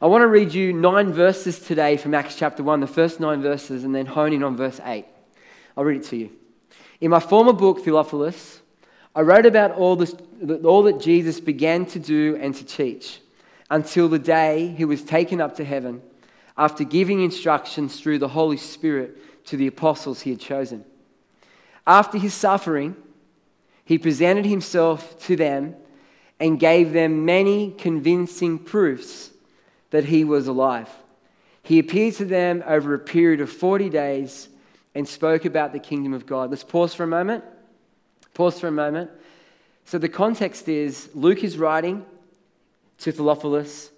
I 0.00 0.06
want 0.06 0.22
to 0.22 0.28
read 0.28 0.54
you 0.54 0.72
nine 0.72 1.12
verses 1.12 1.58
today 1.58 1.96
from 1.96 2.14
Acts 2.14 2.36
chapter 2.36 2.62
1, 2.62 2.78
the 2.78 2.86
first 2.86 3.18
nine 3.18 3.42
verses, 3.42 3.82
and 3.82 3.92
then 3.92 4.06
hone 4.06 4.32
in 4.32 4.44
on 4.44 4.56
verse 4.56 4.78
8. 4.84 5.04
I'll 5.76 5.82
read 5.82 6.02
it 6.02 6.06
to 6.10 6.16
you. 6.16 6.30
In 7.00 7.10
my 7.10 7.18
former 7.18 7.52
book, 7.52 7.84
Theophilus, 7.84 8.60
I 9.12 9.22
wrote 9.22 9.44
about 9.44 9.72
all, 9.72 9.96
this, 9.96 10.14
all 10.62 10.84
that 10.84 11.00
Jesus 11.00 11.40
began 11.40 11.84
to 11.86 11.98
do 11.98 12.38
and 12.40 12.54
to 12.54 12.64
teach 12.64 13.20
until 13.70 14.08
the 14.08 14.20
day 14.20 14.68
he 14.68 14.84
was 14.84 15.02
taken 15.02 15.40
up 15.40 15.56
to 15.56 15.64
heaven 15.64 16.00
after 16.56 16.84
giving 16.84 17.22
instructions 17.22 18.00
through 18.00 18.18
the 18.18 18.28
Holy 18.28 18.56
Spirit 18.56 19.44
to 19.46 19.56
the 19.56 19.66
apostles 19.66 20.22
he 20.22 20.30
had 20.30 20.40
chosen. 20.40 20.84
After 21.86 22.18
his 22.18 22.34
suffering, 22.34 22.96
he 23.84 23.98
presented 23.98 24.46
himself 24.46 25.18
to 25.26 25.36
them 25.36 25.76
and 26.40 26.58
gave 26.58 26.92
them 26.92 27.24
many 27.24 27.70
convincing 27.72 28.58
proofs 28.58 29.30
that 29.90 30.04
he 30.04 30.24
was 30.24 30.48
alive. 30.48 30.90
He 31.62 31.78
appeared 31.78 32.14
to 32.14 32.24
them 32.24 32.62
over 32.66 32.94
a 32.94 32.98
period 32.98 33.40
of 33.40 33.50
40 33.50 33.88
days 33.88 34.48
and 34.94 35.06
spoke 35.06 35.44
about 35.44 35.72
the 35.72 35.78
kingdom 35.78 36.12
of 36.12 36.26
God. 36.26 36.50
Let's 36.50 36.64
pause 36.64 36.94
for 36.94 37.04
a 37.04 37.08
moment. 37.08 37.44
Pause 38.34 38.60
for 38.60 38.68
a 38.68 38.72
moment. 38.72 39.10
So, 39.84 39.98
the 39.98 40.08
context 40.08 40.68
is 40.68 41.08
Luke 41.14 41.44
is 41.44 41.58
writing 41.58 42.04
to 42.98 43.12
Theophilus 43.12 43.90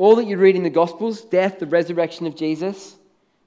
all 0.00 0.16
that 0.16 0.24
you 0.24 0.38
read 0.38 0.56
in 0.56 0.62
the 0.62 0.70
Gospels, 0.70 1.20
death, 1.20 1.58
the 1.58 1.66
resurrection 1.66 2.26
of 2.26 2.34
Jesus, 2.34 2.96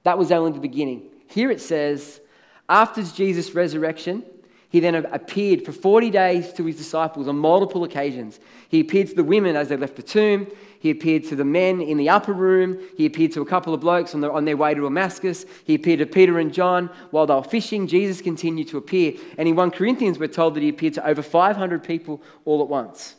that 0.04 0.16
was 0.16 0.30
only 0.30 0.52
the 0.52 0.60
beginning. 0.60 1.02
Here 1.26 1.50
it 1.50 1.60
says, 1.60 2.20
after 2.68 3.02
Jesus' 3.02 3.56
resurrection, 3.56 4.22
he 4.68 4.78
then 4.78 4.94
appeared 4.94 5.64
for 5.64 5.72
40 5.72 6.10
days 6.10 6.52
to 6.52 6.64
his 6.64 6.76
disciples 6.76 7.26
on 7.26 7.36
multiple 7.38 7.82
occasions. 7.82 8.38
He 8.68 8.78
appeared 8.78 9.08
to 9.08 9.16
the 9.16 9.24
women 9.24 9.56
as 9.56 9.68
they 9.68 9.76
left 9.76 9.96
the 9.96 10.04
tomb. 10.04 10.46
He 10.78 10.90
appeared 10.90 11.24
to 11.24 11.34
the 11.34 11.44
men 11.44 11.80
in 11.80 11.96
the 11.96 12.08
upper 12.08 12.32
room. 12.32 12.78
He 12.96 13.04
appeared 13.04 13.32
to 13.32 13.42
a 13.42 13.46
couple 13.46 13.74
of 13.74 13.80
blokes 13.80 14.14
on, 14.14 14.20
the, 14.20 14.30
on 14.30 14.44
their 14.44 14.56
way 14.56 14.74
to 14.74 14.80
Damascus. 14.80 15.46
He 15.64 15.74
appeared 15.74 15.98
to 15.98 16.06
Peter 16.06 16.38
and 16.38 16.54
John 16.54 16.88
while 17.10 17.26
they 17.26 17.34
were 17.34 17.42
fishing. 17.42 17.88
Jesus 17.88 18.22
continued 18.22 18.68
to 18.68 18.78
appear. 18.78 19.14
And 19.38 19.48
in 19.48 19.56
1 19.56 19.72
Corinthians, 19.72 20.20
we're 20.20 20.28
told 20.28 20.54
that 20.54 20.62
he 20.62 20.68
appeared 20.68 20.94
to 20.94 21.04
over 21.04 21.20
500 21.20 21.82
people 21.82 22.22
all 22.44 22.62
at 22.62 22.68
once. 22.68 23.16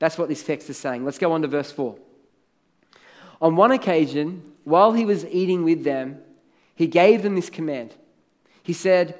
That's 0.00 0.18
what 0.18 0.28
this 0.28 0.42
text 0.42 0.68
is 0.68 0.76
saying. 0.76 1.04
Let's 1.04 1.18
go 1.18 1.30
on 1.30 1.42
to 1.42 1.48
verse 1.48 1.70
4. 1.70 1.96
On 3.42 3.56
one 3.56 3.72
occasion, 3.72 4.40
while 4.62 4.92
he 4.92 5.04
was 5.04 5.26
eating 5.26 5.64
with 5.64 5.82
them, 5.82 6.20
he 6.76 6.86
gave 6.86 7.22
them 7.22 7.34
this 7.34 7.50
command. 7.50 7.92
He 8.62 8.72
said, 8.72 9.18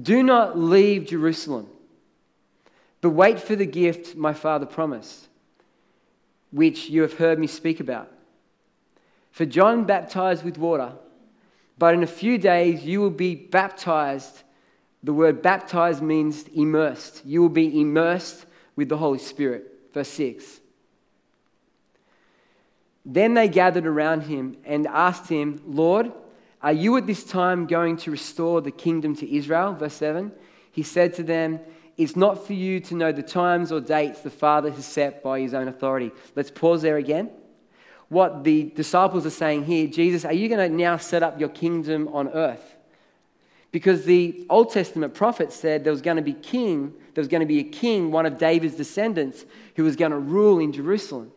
Do 0.00 0.22
not 0.22 0.58
leave 0.58 1.06
Jerusalem, 1.06 1.68
but 3.02 3.10
wait 3.10 3.38
for 3.38 3.54
the 3.54 3.66
gift 3.66 4.16
my 4.16 4.32
father 4.32 4.64
promised, 4.64 5.28
which 6.50 6.88
you 6.88 7.02
have 7.02 7.18
heard 7.18 7.38
me 7.38 7.46
speak 7.46 7.80
about. 7.80 8.10
For 9.30 9.44
John 9.44 9.84
baptized 9.84 10.42
with 10.42 10.56
water, 10.56 10.94
but 11.78 11.92
in 11.92 12.02
a 12.02 12.06
few 12.06 12.38
days 12.38 12.84
you 12.84 13.00
will 13.02 13.10
be 13.10 13.34
baptized. 13.34 14.42
The 15.02 15.12
word 15.12 15.42
baptized 15.42 16.02
means 16.02 16.44
immersed. 16.54 17.22
You 17.26 17.42
will 17.42 17.50
be 17.50 17.78
immersed 17.78 18.46
with 18.74 18.88
the 18.88 18.96
Holy 18.96 19.18
Spirit. 19.18 19.90
Verse 19.92 20.08
6. 20.08 20.59
Then 23.04 23.34
they 23.34 23.48
gathered 23.48 23.86
around 23.86 24.22
him 24.22 24.56
and 24.64 24.86
asked 24.86 25.28
him, 25.28 25.62
Lord, 25.66 26.12
are 26.62 26.72
you 26.72 26.96
at 26.96 27.06
this 27.06 27.24
time 27.24 27.66
going 27.66 27.96
to 27.98 28.10
restore 28.10 28.60
the 28.60 28.70
kingdom 28.70 29.16
to 29.16 29.34
Israel? 29.36 29.74
Verse 29.74 29.94
7. 29.94 30.30
He 30.70 30.82
said 30.82 31.14
to 31.14 31.22
them, 31.22 31.60
It's 31.96 32.16
not 32.16 32.46
for 32.46 32.52
you 32.52 32.80
to 32.80 32.94
know 32.94 33.12
the 33.12 33.22
times 33.22 33.72
or 33.72 33.80
dates 33.80 34.20
the 34.20 34.30
Father 34.30 34.70
has 34.70 34.84
set 34.84 35.22
by 35.22 35.40
his 35.40 35.54
own 35.54 35.68
authority. 35.68 36.12
Let's 36.36 36.50
pause 36.50 36.82
there 36.82 36.98
again. 36.98 37.30
What 38.08 38.44
the 38.44 38.64
disciples 38.74 39.24
are 39.24 39.30
saying 39.30 39.64
here 39.64 39.86
Jesus, 39.86 40.24
are 40.24 40.32
you 40.32 40.48
going 40.48 40.70
to 40.70 40.76
now 40.76 40.96
set 40.96 41.22
up 41.22 41.40
your 41.40 41.48
kingdom 41.48 42.08
on 42.08 42.28
earth? 42.28 42.76
Because 43.72 44.04
the 44.04 44.44
Old 44.50 44.72
Testament 44.72 45.14
prophet 45.14 45.52
said 45.52 45.84
there 45.84 45.92
was 45.92 46.02
going 46.02 46.16
to 46.16 46.22
be 46.22 46.32
king, 46.32 46.92
there 47.14 47.22
was 47.22 47.28
going 47.28 47.40
to 47.40 47.46
be 47.46 47.60
a 47.60 47.64
king, 47.64 48.10
one 48.10 48.26
of 48.26 48.36
David's 48.36 48.74
descendants, 48.74 49.44
who 49.76 49.84
was 49.84 49.94
going 49.94 50.10
to 50.10 50.18
rule 50.18 50.58
in 50.58 50.72
Jerusalem. 50.72 51.30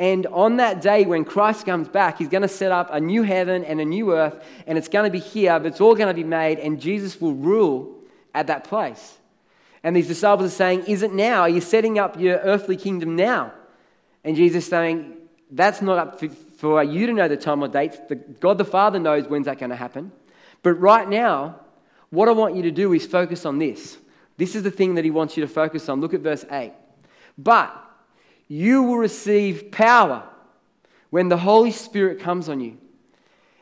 And 0.00 0.26
on 0.28 0.56
that 0.56 0.80
day 0.80 1.04
when 1.04 1.26
Christ 1.26 1.66
comes 1.66 1.86
back, 1.86 2.16
he's 2.16 2.28
going 2.28 2.40
to 2.40 2.48
set 2.48 2.72
up 2.72 2.88
a 2.90 2.98
new 2.98 3.22
heaven 3.22 3.62
and 3.64 3.82
a 3.82 3.84
new 3.84 4.14
earth, 4.14 4.42
and 4.66 4.78
it's 4.78 4.88
going 4.88 5.04
to 5.04 5.10
be 5.10 5.18
here, 5.18 5.60
but 5.60 5.66
it's 5.66 5.80
all 5.80 5.94
going 5.94 6.08
to 6.08 6.14
be 6.14 6.24
made, 6.24 6.58
and 6.58 6.80
Jesus 6.80 7.20
will 7.20 7.34
rule 7.34 7.98
at 8.34 8.46
that 8.46 8.64
place. 8.64 9.18
And 9.84 9.94
these 9.94 10.08
disciples 10.08 10.50
are 10.52 10.56
saying, 10.56 10.84
Is 10.86 11.02
it 11.02 11.12
now? 11.12 11.42
Are 11.42 11.50
you 11.50 11.60
setting 11.60 11.98
up 11.98 12.18
your 12.18 12.38
earthly 12.38 12.78
kingdom 12.78 13.14
now? 13.14 13.52
And 14.24 14.36
Jesus 14.36 14.66
saying, 14.66 15.16
That's 15.50 15.82
not 15.82 15.98
up 15.98 16.20
for 16.56 16.82
you 16.82 17.06
to 17.06 17.12
know 17.12 17.28
the 17.28 17.36
time 17.36 17.62
or 17.62 17.68
dates. 17.68 17.98
God 18.40 18.56
the 18.56 18.64
Father 18.64 18.98
knows 18.98 19.28
when's 19.28 19.44
that 19.44 19.58
going 19.58 19.68
to 19.68 19.76
happen. 19.76 20.12
But 20.62 20.80
right 20.80 21.06
now, 21.06 21.60
what 22.08 22.26
I 22.26 22.32
want 22.32 22.56
you 22.56 22.62
to 22.62 22.70
do 22.70 22.94
is 22.94 23.06
focus 23.06 23.44
on 23.44 23.58
this. 23.58 23.98
This 24.38 24.56
is 24.56 24.62
the 24.62 24.70
thing 24.70 24.94
that 24.94 25.04
he 25.04 25.10
wants 25.10 25.36
you 25.36 25.42
to 25.42 25.52
focus 25.52 25.90
on. 25.90 26.00
Look 26.00 26.14
at 26.14 26.20
verse 26.20 26.46
8. 26.50 26.72
But 27.36 27.89
you 28.50 28.82
will 28.82 28.98
receive 28.98 29.70
power 29.70 30.24
when 31.10 31.28
the 31.28 31.36
Holy 31.36 31.70
Spirit 31.70 32.18
comes 32.18 32.48
on 32.48 32.58
you. 32.58 32.76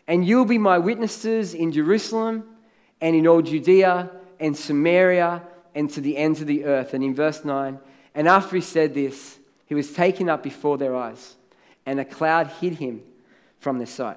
And 0.06 0.26
you'll 0.26 0.46
be 0.46 0.56
my 0.56 0.78
witnesses 0.78 1.52
in 1.52 1.72
Jerusalem 1.72 2.56
and 2.98 3.14
in 3.14 3.26
all 3.26 3.42
Judea 3.42 4.10
and 4.40 4.56
Samaria 4.56 5.42
and 5.74 5.90
to 5.90 6.00
the 6.00 6.16
ends 6.16 6.40
of 6.40 6.46
the 6.46 6.64
earth. 6.64 6.94
And 6.94 7.04
in 7.04 7.14
verse 7.14 7.44
9, 7.44 7.78
and 8.14 8.26
after 8.26 8.56
he 8.56 8.62
said 8.62 8.94
this, 8.94 9.38
he 9.66 9.74
was 9.74 9.92
taken 9.92 10.30
up 10.30 10.42
before 10.42 10.78
their 10.78 10.96
eyes, 10.96 11.36
and 11.84 12.00
a 12.00 12.04
cloud 12.06 12.46
hid 12.46 12.72
him 12.72 13.02
from 13.60 13.76
their 13.76 13.86
sight. 13.86 14.16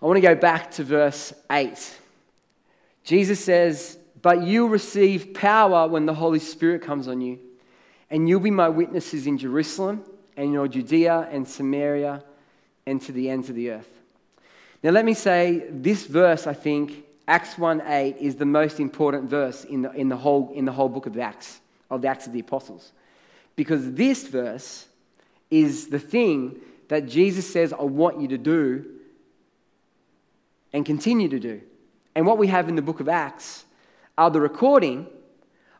I 0.00 0.06
want 0.06 0.16
to 0.16 0.22
go 0.22 0.34
back 0.34 0.70
to 0.72 0.82
verse 0.82 1.34
8. 1.50 1.98
Jesus 3.04 3.44
says, 3.44 3.98
But 4.22 4.44
you'll 4.44 4.70
receive 4.70 5.34
power 5.34 5.86
when 5.86 6.06
the 6.06 6.14
Holy 6.14 6.38
Spirit 6.38 6.80
comes 6.80 7.06
on 7.06 7.20
you, 7.20 7.38
and 8.10 8.28
you'll 8.28 8.40
be 8.40 8.50
my 8.50 8.68
witnesses 8.68 9.26
in 9.26 9.38
Jerusalem 9.38 10.04
and 10.36 10.50
in 10.50 10.56
all 10.56 10.68
Judea 10.68 11.28
and 11.30 11.46
Samaria 11.46 12.22
and 12.86 13.00
to 13.02 13.12
the 13.12 13.30
ends 13.30 13.48
of 13.48 13.56
the 13.56 13.70
earth. 13.70 13.88
Now, 14.82 14.90
let 14.90 15.04
me 15.04 15.14
say 15.14 15.64
this 15.70 16.06
verse, 16.06 16.46
I 16.46 16.54
think, 16.54 17.04
Acts 17.26 17.58
1 17.58 17.82
8 17.84 18.18
is 18.18 18.36
the 18.36 18.46
most 18.46 18.78
important 18.78 19.28
verse 19.28 19.64
in 19.64 19.82
the, 19.82 19.90
in, 19.92 20.08
the 20.08 20.16
whole, 20.16 20.52
in 20.54 20.64
the 20.64 20.72
whole 20.72 20.88
book 20.88 21.06
of 21.06 21.18
Acts, 21.18 21.60
of 21.90 22.02
the 22.02 22.08
Acts 22.08 22.26
of 22.26 22.32
the 22.32 22.40
Apostles. 22.40 22.92
Because 23.56 23.92
this 23.94 24.28
verse 24.28 24.86
is 25.50 25.88
the 25.88 25.98
thing 25.98 26.60
that 26.88 27.08
Jesus 27.08 27.50
says, 27.50 27.72
I 27.72 27.82
want 27.82 28.20
you 28.20 28.28
to 28.28 28.38
do 28.38 28.84
and 30.72 30.86
continue 30.86 31.28
to 31.28 31.40
do. 31.40 31.60
And 32.14 32.26
what 32.26 32.38
we 32.38 32.46
have 32.46 32.68
in 32.68 32.76
the 32.76 32.82
book 32.82 33.00
of 33.00 33.08
Acts 33.08 33.64
are 34.16 34.30
the 34.30 34.40
recording 34.40 35.06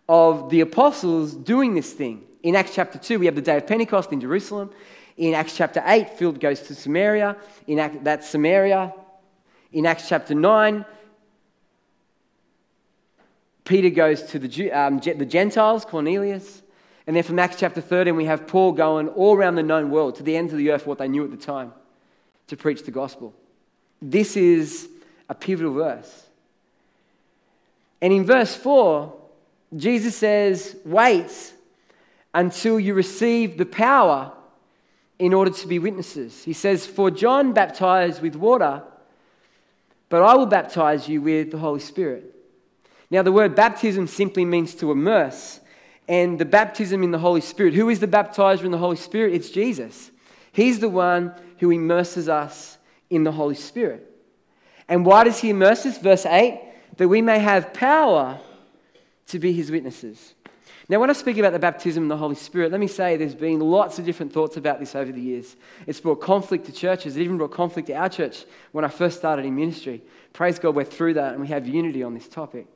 of 0.08 0.50
the 0.50 0.60
apostles 0.60 1.34
doing 1.34 1.74
this 1.74 1.92
thing. 1.92 2.24
In 2.42 2.54
Acts 2.54 2.74
chapter 2.74 2.98
2, 2.98 3.18
we 3.18 3.26
have 3.26 3.34
the 3.34 3.42
day 3.42 3.56
of 3.56 3.66
Pentecost 3.66 4.12
in 4.12 4.20
Jerusalem. 4.20 4.70
In 5.16 5.34
Acts 5.34 5.56
chapter 5.56 5.82
8, 5.84 6.10
Philip 6.10 6.38
goes 6.38 6.60
to 6.62 6.74
Samaria. 6.74 7.36
In 7.66 7.78
Act, 7.78 8.04
that's 8.04 8.28
Samaria. 8.28 8.92
In 9.72 9.86
Acts 9.86 10.08
chapter 10.08 10.34
9, 10.34 10.84
Peter 13.64 13.90
goes 13.90 14.22
to 14.22 14.38
the, 14.38 14.72
um, 14.72 14.98
the 15.00 15.26
Gentiles, 15.26 15.84
Cornelius. 15.84 16.62
And 17.06 17.16
then 17.16 17.22
from 17.24 17.38
Acts 17.38 17.56
chapter 17.58 17.80
13, 17.80 18.14
we 18.14 18.26
have 18.26 18.46
Paul 18.46 18.72
going 18.72 19.08
all 19.08 19.36
around 19.36 19.56
the 19.56 19.62
known 19.62 19.90
world, 19.90 20.16
to 20.16 20.22
the 20.22 20.36
ends 20.36 20.52
of 20.52 20.58
the 20.58 20.70
earth, 20.70 20.86
what 20.86 20.98
they 20.98 21.08
knew 21.08 21.24
at 21.24 21.30
the 21.30 21.36
time, 21.36 21.72
to 22.48 22.56
preach 22.56 22.84
the 22.84 22.90
gospel. 22.90 23.34
This 24.00 24.36
is 24.36 24.88
a 25.28 25.34
pivotal 25.34 25.72
verse. 25.72 26.26
And 28.00 28.12
in 28.12 28.24
verse 28.24 28.54
4, 28.54 29.12
Jesus 29.76 30.16
says, 30.16 30.76
Wait 30.84 31.54
until 32.34 32.78
you 32.78 32.94
receive 32.94 33.58
the 33.58 33.66
power 33.66 34.32
in 35.18 35.32
order 35.32 35.50
to 35.50 35.66
be 35.66 35.78
witnesses. 35.78 36.44
He 36.44 36.52
says, 36.52 36.86
For 36.86 37.10
John 37.10 37.52
baptized 37.52 38.22
with 38.22 38.36
water, 38.36 38.82
but 40.08 40.22
I 40.22 40.34
will 40.34 40.46
baptize 40.46 41.08
you 41.08 41.22
with 41.22 41.50
the 41.50 41.58
Holy 41.58 41.80
Spirit. 41.80 42.32
Now, 43.10 43.22
the 43.22 43.32
word 43.32 43.54
baptism 43.54 44.06
simply 44.06 44.44
means 44.44 44.74
to 44.76 44.90
immerse. 44.90 45.60
And 46.08 46.38
the 46.38 46.44
baptism 46.44 47.02
in 47.02 47.10
the 47.10 47.18
Holy 47.18 47.40
Spirit, 47.40 47.74
who 47.74 47.88
is 47.88 47.98
the 47.98 48.06
baptizer 48.06 48.64
in 48.64 48.70
the 48.70 48.78
Holy 48.78 48.96
Spirit? 48.96 49.34
It's 49.34 49.50
Jesus. 49.50 50.10
He's 50.52 50.78
the 50.78 50.88
one 50.88 51.34
who 51.58 51.70
immerses 51.72 52.28
us 52.28 52.78
in 53.10 53.24
the 53.24 53.32
Holy 53.32 53.56
Spirit. 53.56 54.08
And 54.88 55.04
why 55.04 55.24
does 55.24 55.40
he 55.40 55.50
immerse 55.50 55.84
us? 55.84 55.98
Verse 55.98 56.24
8 56.24 56.62
that 56.96 57.08
we 57.08 57.20
may 57.20 57.38
have 57.38 57.74
power 57.74 58.38
to 59.28 59.38
be 59.38 59.52
his 59.52 59.70
witnesses. 59.70 60.34
Now, 60.88 61.00
when 61.00 61.10
I 61.10 61.14
speak 61.14 61.36
about 61.38 61.52
the 61.52 61.58
baptism 61.58 62.04
in 62.04 62.08
the 62.08 62.16
Holy 62.16 62.36
Spirit, 62.36 62.70
let 62.70 62.80
me 62.80 62.86
say 62.86 63.16
there's 63.16 63.34
been 63.34 63.58
lots 63.58 63.98
of 63.98 64.04
different 64.04 64.32
thoughts 64.32 64.56
about 64.56 64.78
this 64.78 64.94
over 64.94 65.10
the 65.10 65.20
years. 65.20 65.56
It's 65.86 66.00
brought 66.00 66.20
conflict 66.20 66.66
to 66.66 66.72
churches. 66.72 67.16
It 67.16 67.22
even 67.22 67.38
brought 67.38 67.50
conflict 67.50 67.88
to 67.88 67.94
our 67.94 68.08
church 68.08 68.44
when 68.70 68.84
I 68.84 68.88
first 68.88 69.18
started 69.18 69.44
in 69.44 69.56
ministry. 69.56 70.02
Praise 70.32 70.60
God, 70.60 70.76
we're 70.76 70.84
through 70.84 71.14
that 71.14 71.32
and 71.32 71.40
we 71.40 71.48
have 71.48 71.66
unity 71.66 72.04
on 72.04 72.14
this 72.14 72.28
topic. 72.28 72.68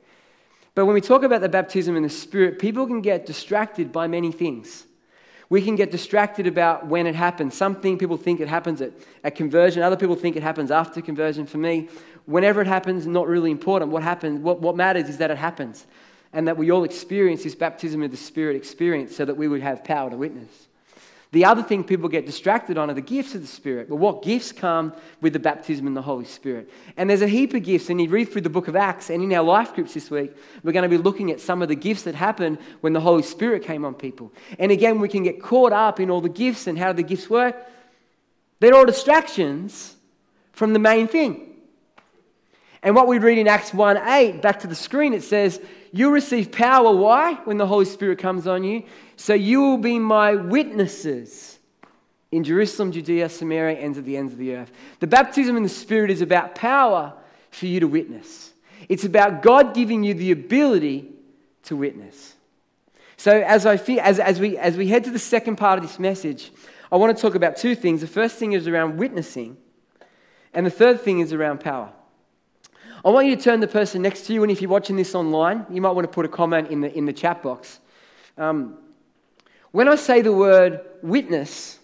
But 0.75 0.85
when 0.85 0.93
we 0.93 1.01
talk 1.01 1.23
about 1.23 1.39
the 1.41 1.49
baptism 1.49 1.95
in 1.95 2.03
the 2.03 2.09
Spirit, 2.09 2.59
people 2.59 2.85
can 2.85 3.01
get 3.01 3.25
distracted 3.25 3.93
by 3.93 4.07
many 4.07 4.31
things. 4.31 4.85
We 5.49 5.61
can 5.61 5.75
get 5.75 5.91
distracted 5.91 6.47
about 6.47 6.87
when 6.87 7.07
it 7.07 7.15
happens. 7.15 7.55
Some 7.55 7.75
people 7.75 8.17
think 8.17 8.39
it 8.41 8.47
happens 8.47 8.81
at, 8.81 8.91
at 9.23 9.35
conversion, 9.35 9.83
other 9.83 9.97
people 9.97 10.15
think 10.15 10.35
it 10.35 10.43
happens 10.43 10.71
after 10.71 11.01
conversion. 11.01 11.45
For 11.45 11.57
me, 11.57 11.89
whenever 12.25 12.61
it 12.61 12.67
happens, 12.67 13.05
not 13.07 13.27
really 13.27 13.51
important. 13.51 13.91
What 13.91 14.03
happens, 14.03 14.41
what, 14.41 14.61
what 14.61 14.75
matters 14.75 15.07
is 15.07 15.17
that 15.17 15.31
it 15.31 15.37
happens 15.37 15.87
and 16.33 16.47
that 16.47 16.57
we 16.57 16.71
all 16.71 16.83
experience 16.83 17.43
this 17.43 17.55
baptism 17.55 18.03
of 18.03 18.11
the 18.11 18.17
Spirit 18.17 18.55
experience 18.55 19.15
so 19.15 19.25
that 19.25 19.35
we 19.35 19.47
would 19.47 19.61
have 19.61 19.83
power 19.83 20.09
to 20.09 20.15
witness. 20.15 20.67
The 21.31 21.45
other 21.45 21.63
thing 21.63 21.85
people 21.85 22.09
get 22.09 22.25
distracted 22.25 22.77
on 22.77 22.89
are 22.89 22.93
the 22.93 22.99
gifts 22.99 23.35
of 23.35 23.41
the 23.41 23.47
Spirit. 23.47 23.87
But 23.87 23.95
what 23.95 24.21
gifts 24.21 24.51
come 24.51 24.93
with 25.21 25.31
the 25.31 25.39
baptism 25.39 25.87
in 25.87 25.93
the 25.93 26.01
Holy 26.01 26.25
Spirit? 26.25 26.69
And 26.97 27.09
there's 27.09 27.21
a 27.21 27.27
heap 27.27 27.53
of 27.53 27.63
gifts, 27.63 27.89
and 27.89 28.01
you 28.01 28.09
read 28.09 28.25
through 28.25 28.41
the 28.41 28.49
book 28.49 28.67
of 28.67 28.75
Acts, 28.75 29.09
and 29.09 29.23
in 29.23 29.31
our 29.31 29.43
life 29.43 29.73
groups 29.73 29.93
this 29.93 30.11
week, 30.11 30.33
we're 30.61 30.73
going 30.73 30.83
to 30.83 30.89
be 30.89 30.97
looking 30.97 31.31
at 31.31 31.39
some 31.39 31.61
of 31.61 31.69
the 31.69 31.75
gifts 31.75 32.03
that 32.03 32.15
happened 32.15 32.57
when 32.81 32.91
the 32.91 32.99
Holy 32.99 33.23
Spirit 33.23 33.63
came 33.63 33.85
on 33.85 33.93
people. 33.93 34.33
And 34.59 34.73
again, 34.73 34.99
we 34.99 35.07
can 35.07 35.23
get 35.23 35.41
caught 35.41 35.71
up 35.71 36.01
in 36.01 36.09
all 36.09 36.19
the 36.19 36.27
gifts 36.27 36.67
and 36.67 36.77
how 36.77 36.91
the 36.91 37.03
gifts 37.03 37.29
work. 37.29 37.55
They're 38.59 38.75
all 38.75 38.85
distractions 38.85 39.95
from 40.51 40.73
the 40.73 40.79
main 40.79 41.07
thing. 41.07 41.47
And 42.83 42.93
what 42.93 43.07
we 43.07 43.19
read 43.19 43.37
in 43.37 43.47
Acts 43.47 43.73
1 43.73 43.97
8, 43.97 44.41
back 44.41 44.59
to 44.61 44.67
the 44.67 44.75
screen, 44.75 45.13
it 45.13 45.23
says, 45.23 45.61
You'll 45.91 46.11
receive 46.11 46.51
power. 46.51 46.95
Why? 46.95 47.33
When 47.43 47.57
the 47.57 47.67
Holy 47.67 47.85
Spirit 47.85 48.19
comes 48.19 48.47
on 48.47 48.63
you. 48.63 48.83
So 49.17 49.33
you 49.33 49.61
will 49.61 49.77
be 49.77 49.99
my 49.99 50.35
witnesses 50.35 51.59
in 52.31 52.43
Jerusalem, 52.43 52.91
Judea, 52.91 53.27
Samaria, 53.27 53.77
ends 53.77 53.97
of 53.97 54.05
the 54.05 54.15
ends 54.15 54.31
of 54.31 54.39
the 54.39 54.55
earth. 54.55 54.71
The 54.99 55.07
baptism 55.07 55.57
in 55.57 55.63
the 55.63 55.69
Spirit 55.69 56.09
is 56.09 56.21
about 56.21 56.55
power 56.55 57.13
for 57.49 57.65
you 57.65 57.81
to 57.81 57.87
witness. 57.87 58.53
It's 58.87 59.03
about 59.03 59.41
God 59.41 59.73
giving 59.73 60.03
you 60.03 60.13
the 60.13 60.31
ability 60.31 61.09
to 61.63 61.75
witness. 61.75 62.35
So 63.17 63.41
as, 63.41 63.65
I 63.65 63.75
as, 63.75 64.19
as, 64.19 64.39
we, 64.39 64.57
as 64.57 64.77
we 64.77 64.87
head 64.87 65.03
to 65.03 65.11
the 65.11 65.19
second 65.19 65.57
part 65.57 65.77
of 65.77 65.85
this 65.85 65.99
message, 65.99 66.51
I 66.91 66.95
want 66.95 67.15
to 67.15 67.21
talk 67.21 67.35
about 67.35 67.57
two 67.57 67.75
things. 67.75 68.01
The 68.01 68.07
first 68.07 68.37
thing 68.37 68.53
is 68.53 68.67
around 68.67 68.97
witnessing, 68.97 69.57
and 70.53 70.65
the 70.65 70.71
third 70.71 71.01
thing 71.01 71.19
is 71.19 71.31
around 71.31 71.59
power. 71.59 71.91
I 73.03 73.09
want 73.09 73.27
you 73.27 73.35
to 73.35 73.41
turn 73.41 73.59
the 73.59 73.67
person 73.67 74.01
next 74.01 74.27
to 74.27 74.33
you, 74.33 74.43
and 74.43 74.51
if 74.51 74.61
you're 74.61 74.69
watching 74.69 74.95
this 74.95 75.15
online, 75.15 75.65
you 75.71 75.81
might 75.81 75.91
want 75.91 76.05
to 76.05 76.13
put 76.13 76.25
a 76.25 76.29
comment 76.29 76.69
in 76.69 76.81
the, 76.81 76.95
in 76.95 77.05
the 77.05 77.13
chat 77.13 77.41
box. 77.41 77.79
Um, 78.37 78.77
when 79.71 79.87
I 79.87 79.95
say 79.95 80.21
the 80.21 80.33
word 80.33 80.81
witness, 81.01 81.79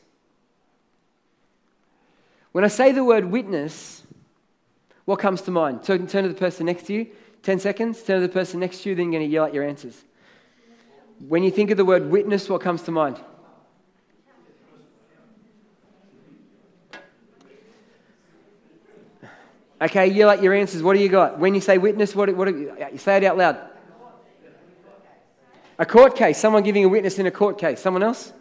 when 2.52 2.64
I 2.64 2.68
say 2.68 2.92
the 2.92 3.04
word 3.04 3.26
witness, 3.26 4.04
what 5.06 5.20
comes 5.20 5.42
to 5.44 5.52
mind? 5.52 5.84
Turn, 5.84 6.06
turn 6.06 6.24
to 6.24 6.30
the 6.30 6.36
person 6.36 6.66
next 6.66 6.86
to 6.88 6.94
you. 6.94 7.08
10 7.44 7.60
seconds. 7.60 8.04
Turn 8.04 8.20
to 8.22 8.28
the 8.28 8.34
person 8.34 8.60
next 8.60 8.82
to 8.82 8.90
you, 8.90 8.96
then 8.96 9.06
you're 9.06 9.20
going 9.20 9.30
to 9.30 9.34
yell 9.34 9.46
out 9.46 9.54
your 9.54 9.64
answers. 9.64 10.04
When 11.28 11.44
you 11.44 11.50
think 11.50 11.72
of 11.72 11.78
the 11.78 11.86
word 11.86 12.12
witness, 12.12 12.50
what 12.50 12.62
comes 12.62 12.82
to 12.84 12.92
mind? 12.92 13.20
Okay, 19.80 20.08
you 20.08 20.26
like 20.26 20.42
your 20.42 20.54
answers. 20.54 20.82
What 20.82 20.96
do 20.96 21.00
you 21.00 21.10
got? 21.10 21.38
When 21.38 21.54
you 21.54 21.62
say 21.62 21.78
witness, 21.78 22.16
what, 22.16 22.34
what 22.36 22.48
you 22.48 22.98
say 22.98 23.18
it 23.18 23.24
out 23.24 23.38
loud. 23.38 23.60
A 25.78 25.86
court 25.86 26.16
case. 26.16 26.38
Someone 26.38 26.64
giving 26.64 26.84
a 26.84 26.90
witness 26.90 27.20
in 27.20 27.28
a 27.28 27.32
court 27.32 27.60
case. 27.60 27.80
Someone 27.80 28.02
else? 28.02 28.34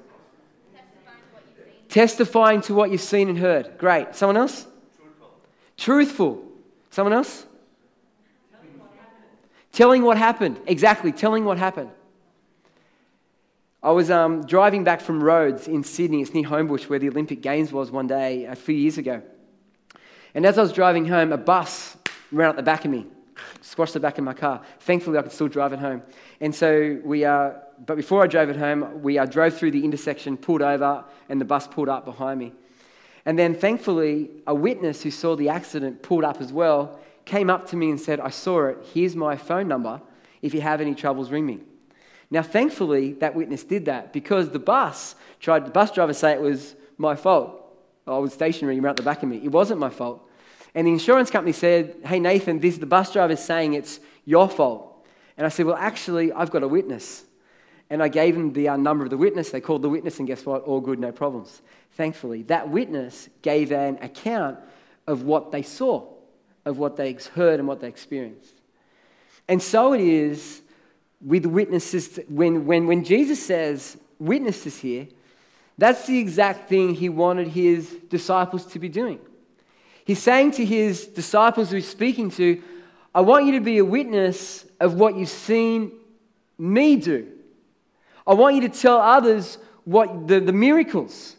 Testifying 1.89 2.63
to 2.63 2.75
what 2.75 2.91
you've 2.91 3.01
seen 3.01 3.29
and 3.29 3.39
heard. 3.39 3.79
Great. 3.79 4.17
Someone 4.17 4.37
else? 4.37 4.67
Truthful. 4.97 5.31
Truthful. 5.77 6.45
Someone 6.91 7.13
else? 7.13 7.45
Telling 9.73 10.03
what 10.05 10.17
happened. 10.17 10.59
Exactly, 10.67 11.13
telling 11.13 11.45
what 11.45 11.59
happened. 11.59 11.91
I 13.83 13.91
was 13.91 14.11
um, 14.11 14.47
driving 14.47 14.85
back 14.85 15.03
from 15.03 15.23
Rhodes 15.23 15.69
in 15.69 15.85
Sydney. 15.85 16.23
It's 16.23 16.33
near 16.33 16.45
Homebush, 16.45 16.89
where 16.89 16.99
the 16.99 17.11
Olympic 17.11 17.43
Games 17.43 17.71
was 17.73 17.91
one 17.91 18.07
day 18.07 18.47
a 18.47 18.57
few 18.57 18.75
years 18.75 18.97
ago. 18.97 19.23
And 20.37 20.45
as 20.45 20.59
I 20.59 20.61
was 20.61 20.71
driving 20.71 21.07
home, 21.07 21.33
a 21.33 21.39
bus 21.39 21.97
ran 22.31 22.51
up 22.51 22.57
the 22.57 22.63
back 22.63 22.85
of 22.85 22.91
me, 22.91 23.07
squashed 23.63 23.95
the 23.95 24.01
back 24.01 24.19
of 24.19 24.25
my 24.25 24.35
car. 24.35 24.61
Thankfully, 24.81 25.17
I 25.17 25.23
could 25.23 25.33
still 25.33 25.49
drive 25.49 25.73
it 25.73 25.79
home. 25.79 26.03
And 26.43 26.55
so 26.55 27.01
we, 27.03 27.25
uh, 27.25 27.53
but 27.87 27.97
before 27.97 28.23
I 28.23 28.27
drove 28.27 28.51
it 28.51 28.57
home, 28.57 29.03
we 29.03 29.17
uh, 29.17 29.25
drove 29.25 29.57
through 29.57 29.71
the 29.71 29.83
intersection, 29.83 30.37
pulled 30.37 30.61
over, 30.61 31.07
and 31.31 31.41
the 31.41 31.47
bus 31.47 31.67
pulled 31.67 31.89
up 31.89 32.05
behind 32.05 32.39
me. 32.39 32.53
And 33.25 33.39
then, 33.39 33.55
thankfully, 33.55 34.29
a 34.47 34.55
witness 34.55 35.03
who 35.03 35.11
saw 35.11 35.37
the 35.37 35.49
accident 35.49 36.03
pulled 36.03 36.23
up 36.23 36.43
as 36.43 36.53
well 36.53 37.01
came 37.25 37.49
up 37.49 37.67
to 37.71 37.77
me 37.77 37.89
and 37.89 37.99
said, 37.99 38.21
I 38.21 38.29
saw 38.29 38.67
it. 38.67 38.77
Here's 38.93 39.17
my 39.17 39.39
phone 39.39 39.69
number. 39.69 40.03
If 40.43 40.53
you 40.53 40.61
have 40.61 40.83
any 40.83 40.95
troubles, 40.95 41.31
ring 41.31 41.47
me. 41.47 41.61
Now, 42.31 42.43
thankfully, 42.43 43.15
that 43.15 43.35
witness 43.35 43.65
did 43.65 43.87
that 43.87 44.13
because 44.13 44.51
the 44.51 44.59
bus 44.59 45.15
tried, 45.41 45.65
the 45.65 45.71
bus 45.71 45.93
driver 45.93 46.13
say 46.13 46.33
it 46.33 46.43
was 46.43 46.77
my 46.99 47.17
fault. 47.17 47.63
I 48.07 48.19
was 48.19 48.33
stationary 48.33 48.79
right 48.79 48.91
at 48.91 48.97
the 48.97 49.03
back 49.03 49.23
of 49.23 49.29
me. 49.29 49.41
It 49.43 49.51
wasn't 49.51 49.81
my 49.81 49.91
fault. 49.91 50.26
And 50.77 50.87
the 50.87 50.93
insurance 50.93 51.31
company 51.31 51.53
said, 51.53 51.97
Hey, 52.05 52.21
Nathan, 52.21 52.61
this, 52.61 52.79
the 52.79 52.87
bus 52.87 53.13
driver 53.13 53.33
is 53.33 53.41
saying 53.41 53.75
it's 53.75 53.99
your 54.25 54.49
fault. 54.49 55.05
And 55.37 55.45
I 55.45 55.49
said, 55.49 55.67
Well, 55.67 55.75
actually, 55.75 56.33
I've 56.33 56.53
got 56.53 56.63
a 56.63 56.69
witness. 56.69 57.25
And 57.91 58.03
I 58.03 58.09
gave 58.09 58.35
them 58.35 58.53
the 58.53 58.69
uh, 58.69 58.77
number 58.77 59.03
of 59.03 59.11
the 59.11 59.17
witness. 59.17 59.51
They 59.51 59.61
called 59.61 59.83
the 59.83 59.89
witness, 59.89 60.19
and 60.19 60.29
guess 60.29 60.47
what? 60.47 60.63
All 60.63 60.81
good, 60.81 60.99
no 61.01 61.11
problems. 61.11 61.63
Thankfully, 61.93 62.43
that 62.45 62.69
witness 62.69 63.29
gave 63.43 63.73
an 63.73 63.99
account 64.03 64.59
of 65.07 65.23
what 65.23 65.51
they 65.51 65.63
saw 65.63 66.07
of 66.67 66.79
what 66.79 66.97
they 66.97 67.17
heard 67.35 67.61
and 67.61 67.67
what 67.67 67.81
they 67.81 67.89
experienced. 67.89 68.61
And 69.49 69.63
so 69.63 69.95
it 69.95 70.01
is 70.01 70.61
with 71.21 71.47
witnesses. 71.47 72.19
When, 72.29 72.67
when, 72.67 72.87
when 72.87 73.05
Jesus 73.05 73.45
says 73.45 73.97
witnesses 74.19 74.79
here, 74.79 75.07
that's 75.79 76.07
the 76.07 76.19
exact 76.19 76.69
thing 76.69 76.95
he 76.95 77.09
wanted 77.09 77.49
his 77.49 77.89
disciples 78.11 78.67
to 78.67 78.79
be 78.79 78.89
doing. 78.89 79.21
He's 80.07 80.23
saying 80.23 80.53
to 80.53 80.65
his 80.65 81.07
disciples 81.07 81.69
who 81.69 81.77
he's 81.77 81.89
speaking 81.89 82.31
to, 82.33 82.63
I 83.15 83.21
want 83.21 83.45
you 83.45 83.53
to 83.53 83.61
be 83.61 83.77
a 83.77 83.85
witness 83.85 84.65
of 84.81 84.95
what 84.95 85.17
you've 85.17 85.29
seen 85.29 85.93
me 86.57 86.97
do. 86.97 87.29
I 88.27 88.33
want 88.33 88.55
you 88.55 88.63
to 88.63 88.71
tell 88.71 88.97
others 88.99 89.59
what 89.85 90.27
the, 90.27 90.41
the 90.41 90.53
miracles, 90.53 91.37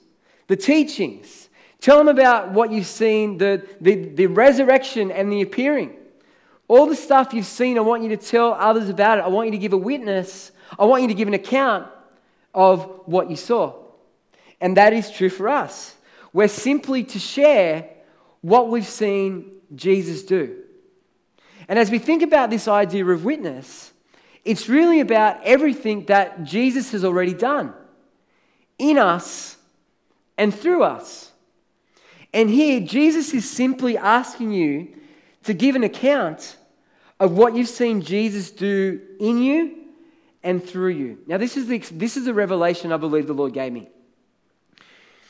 the 0.47 0.55
teachings, 0.55 1.47
Tell 1.79 1.97
them 1.97 2.07
about 2.07 2.51
what 2.51 2.71
you've 2.71 2.87
seen, 2.87 3.37
the, 3.37 3.65
the, 3.79 3.95
the 3.95 4.25
resurrection 4.27 5.11
and 5.11 5.31
the 5.31 5.41
appearing. 5.41 5.93
All 6.67 6.85
the 6.85 6.95
stuff 6.95 7.33
you've 7.33 7.45
seen, 7.45 7.77
I 7.77 7.81
want 7.81 8.03
you 8.03 8.09
to 8.09 8.17
tell 8.17 8.53
others 8.53 8.89
about 8.89 9.19
it. 9.19 9.21
I 9.21 9.27
want 9.27 9.47
you 9.47 9.51
to 9.51 9.57
give 9.57 9.73
a 9.73 9.77
witness. 9.77 10.51
I 10.77 10.85
want 10.85 11.03
you 11.03 11.07
to 11.07 11.13
give 11.13 11.27
an 11.27 11.33
account 11.33 11.87
of 12.53 13.01
what 13.05 13.29
you 13.29 13.35
saw. 13.35 13.75
And 14.59 14.75
that 14.77 14.91
is 14.91 15.11
true 15.11 15.29
for 15.29 15.47
us. 15.47 15.95
We're 16.33 16.47
simply 16.47 17.03
to 17.05 17.19
share 17.19 17.89
what 18.47 18.69
we've 18.69 18.87
seen 18.87 19.51
Jesus 19.75 20.23
do. 20.23 20.63
And 21.67 21.77
as 21.77 21.91
we 21.91 21.99
think 21.99 22.23
about 22.23 22.49
this 22.49 22.69
idea 22.69 23.05
of 23.05 23.25
witness, 23.25 23.91
it's 24.45 24.69
really 24.69 25.01
about 25.01 25.43
everything 25.43 26.05
that 26.05 26.45
Jesus 26.45 26.93
has 26.93 27.03
already 27.03 27.33
done 27.33 27.73
in 28.79 28.97
us 28.97 29.57
and 30.37 30.55
through 30.55 30.83
us. 30.83 31.33
And 32.33 32.49
here, 32.49 32.79
Jesus 32.79 33.33
is 33.33 33.49
simply 33.49 33.97
asking 33.97 34.53
you 34.53 34.95
to 35.43 35.53
give 35.53 35.75
an 35.75 35.83
account 35.83 36.55
of 37.19 37.33
what 37.33 37.53
you've 37.53 37.67
seen 37.67 38.01
Jesus 38.01 38.49
do 38.51 39.01
in 39.19 39.39
you 39.39 39.75
and 40.41 40.63
through 40.63 40.91
you. 40.91 41.17
Now, 41.27 41.37
this 41.37 41.57
is 41.57 41.67
the, 41.67 41.79
this 41.79 42.15
is 42.15 42.23
the 42.23 42.33
revelation 42.33 42.93
I 42.93 42.97
believe 42.97 43.27
the 43.27 43.33
Lord 43.33 43.51
gave 43.51 43.73
me. 43.73 43.89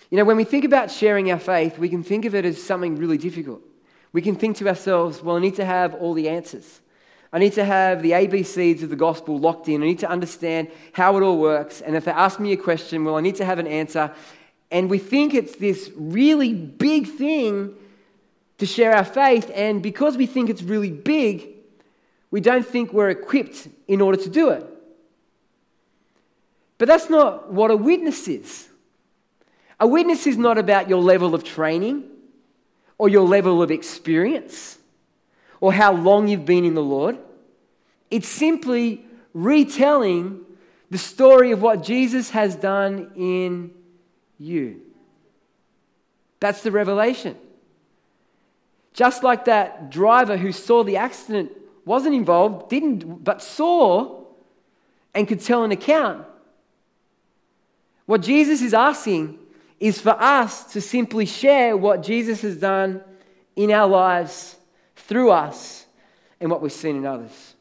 You 0.09 0.17
know, 0.17 0.25
when 0.25 0.37
we 0.37 0.45
think 0.45 0.63
about 0.63 0.89
sharing 0.89 1.31
our 1.31 1.39
faith, 1.39 1.77
we 1.77 1.89
can 1.89 2.03
think 2.03 2.25
of 2.25 2.33
it 2.33 2.45
as 2.45 2.61
something 2.61 2.95
really 2.95 3.17
difficult. 3.17 3.61
We 4.13 4.21
can 4.21 4.35
think 4.35 4.57
to 4.57 4.67
ourselves, 4.67 5.21
well, 5.21 5.35
I 5.35 5.39
need 5.39 5.55
to 5.55 5.65
have 5.65 5.93
all 5.95 6.13
the 6.13 6.29
answers. 6.29 6.79
I 7.33 7.39
need 7.39 7.53
to 7.53 7.65
have 7.65 8.01
the 8.01 8.11
ABCs 8.11 8.83
of 8.83 8.89
the 8.89 8.95
gospel 8.95 9.37
locked 9.37 9.67
in. 9.67 9.83
I 9.83 9.85
need 9.85 9.99
to 9.99 10.09
understand 10.09 10.71
how 10.93 11.17
it 11.17 11.23
all 11.23 11.37
works. 11.37 11.81
And 11.81 11.95
if 11.95 12.05
they 12.05 12.11
ask 12.11 12.39
me 12.39 12.53
a 12.53 12.57
question, 12.57 13.03
well, 13.03 13.17
I 13.17 13.21
need 13.21 13.35
to 13.35 13.45
have 13.45 13.59
an 13.59 13.67
answer. 13.67 14.13
And 14.71 14.89
we 14.89 14.97
think 14.97 15.33
it's 15.33 15.57
this 15.57 15.91
really 15.95 16.53
big 16.53 17.07
thing 17.07 17.75
to 18.59 18.65
share 18.65 18.93
our 18.93 19.03
faith. 19.03 19.51
And 19.53 19.83
because 19.83 20.15
we 20.15 20.25
think 20.25 20.49
it's 20.49 20.63
really 20.63 20.91
big, 20.91 21.49
we 22.31 22.39
don't 22.39 22.65
think 22.65 22.93
we're 22.93 23.09
equipped 23.09 23.67
in 23.89 23.99
order 23.99 24.21
to 24.23 24.29
do 24.29 24.49
it. 24.49 24.65
But 26.77 26.87
that's 26.87 27.09
not 27.09 27.51
what 27.51 27.71
a 27.71 27.77
witness 27.77 28.27
is. 28.27 28.66
A 29.79 29.87
witness 29.87 30.25
is 30.25 30.37
not 30.37 30.57
about 30.57 30.89
your 30.89 31.01
level 31.01 31.35
of 31.35 31.43
training 31.43 32.03
or 32.97 33.09
your 33.09 33.27
level 33.27 33.61
of 33.61 33.69
experience 33.69 34.77
or 35.59 35.73
how 35.73 35.93
long 35.93 36.27
you've 36.27 36.45
been 36.45 36.65
in 36.65 36.73
the 36.73 36.83
Lord. 36.83 37.17
It's 38.09 38.27
simply 38.27 39.05
retelling 39.33 40.45
the 40.89 40.97
story 40.97 41.51
of 41.51 41.61
what 41.61 41.83
Jesus 41.83 42.31
has 42.31 42.55
done 42.55 43.11
in 43.15 43.71
you. 44.39 44.81
That's 46.39 46.61
the 46.61 46.71
revelation. 46.71 47.35
Just 48.93 49.23
like 49.23 49.45
that 49.45 49.91
driver 49.91 50.37
who 50.37 50.51
saw 50.51 50.83
the 50.83 50.97
accident, 50.97 51.51
wasn't 51.85 52.15
involved, 52.15 52.69
didn't, 52.69 53.23
but 53.23 53.41
saw 53.41 54.23
and 55.13 55.27
could 55.27 55.41
tell 55.41 55.63
an 55.63 55.71
account. 55.71 56.25
What 58.05 58.21
Jesus 58.21 58.61
is 58.61 58.73
asking 58.73 59.37
is 59.79 60.01
for 60.01 60.11
us 60.11 60.73
to 60.73 60.81
simply 60.81 61.25
share 61.25 61.77
what 61.77 62.03
Jesus 62.03 62.41
has 62.41 62.57
done 62.57 63.03
in 63.55 63.71
our 63.71 63.87
lives 63.87 64.55
through 64.95 65.31
us 65.31 65.85
and 66.39 66.49
what 66.49 66.61
we've 66.61 66.71
seen 66.71 66.95
in 66.95 67.05
others. 67.05 67.55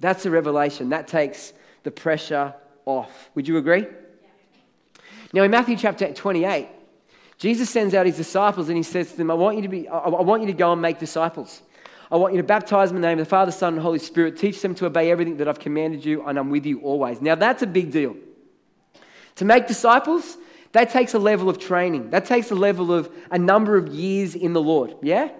That's 0.00 0.26
a 0.26 0.30
revelation. 0.30 0.90
That 0.90 1.06
takes 1.06 1.52
the 1.84 1.90
pressure 1.90 2.54
off. 2.84 3.30
Would 3.34 3.46
you 3.46 3.56
agree? 3.56 3.86
Now, 5.32 5.44
in 5.44 5.50
Matthew 5.50 5.76
chapter 5.76 6.12
28, 6.12 6.68
Jesus 7.38 7.70
sends 7.70 7.94
out 7.94 8.06
his 8.06 8.16
disciples 8.16 8.68
and 8.68 8.76
he 8.76 8.82
says 8.82 9.10
to 9.12 9.16
them, 9.16 9.30
I 9.30 9.34
want 9.34 9.56
you 9.56 9.62
to, 9.62 9.68
be, 9.68 9.88
I 9.88 10.08
want 10.08 10.42
you 10.42 10.48
to 10.48 10.52
go 10.52 10.72
and 10.72 10.82
make 10.82 10.98
disciples. 10.98 11.62
I 12.10 12.16
want 12.16 12.34
you 12.34 12.40
to 12.42 12.46
baptize 12.46 12.90
them 12.90 12.96
in 12.96 13.02
the 13.02 13.08
name 13.08 13.18
of 13.18 13.24
the 13.24 13.30
Father, 13.30 13.50
Son, 13.50 13.72
and 13.72 13.82
Holy 13.82 13.98
Spirit. 13.98 14.36
Teach 14.36 14.60
them 14.60 14.74
to 14.74 14.86
obey 14.86 15.10
everything 15.10 15.38
that 15.38 15.48
I've 15.48 15.58
commanded 15.58 16.04
you, 16.04 16.26
and 16.26 16.38
I'm 16.38 16.50
with 16.50 16.66
you 16.66 16.80
always. 16.80 17.22
Now, 17.22 17.36
that's 17.36 17.62
a 17.62 17.66
big 17.66 17.90
deal. 17.90 18.16
To 19.36 19.46
make 19.46 19.66
disciples, 19.66 20.36
that 20.72 20.90
takes 20.90 21.14
a 21.14 21.18
level 21.18 21.48
of 21.48 21.58
training. 21.58 22.10
That 22.10 22.26
takes 22.26 22.50
a 22.50 22.54
level 22.54 22.92
of 22.92 23.10
a 23.30 23.38
number 23.38 23.76
of 23.76 23.88
years 23.88 24.34
in 24.34 24.52
the 24.52 24.60
Lord, 24.60 24.94
yeah? 25.02 25.30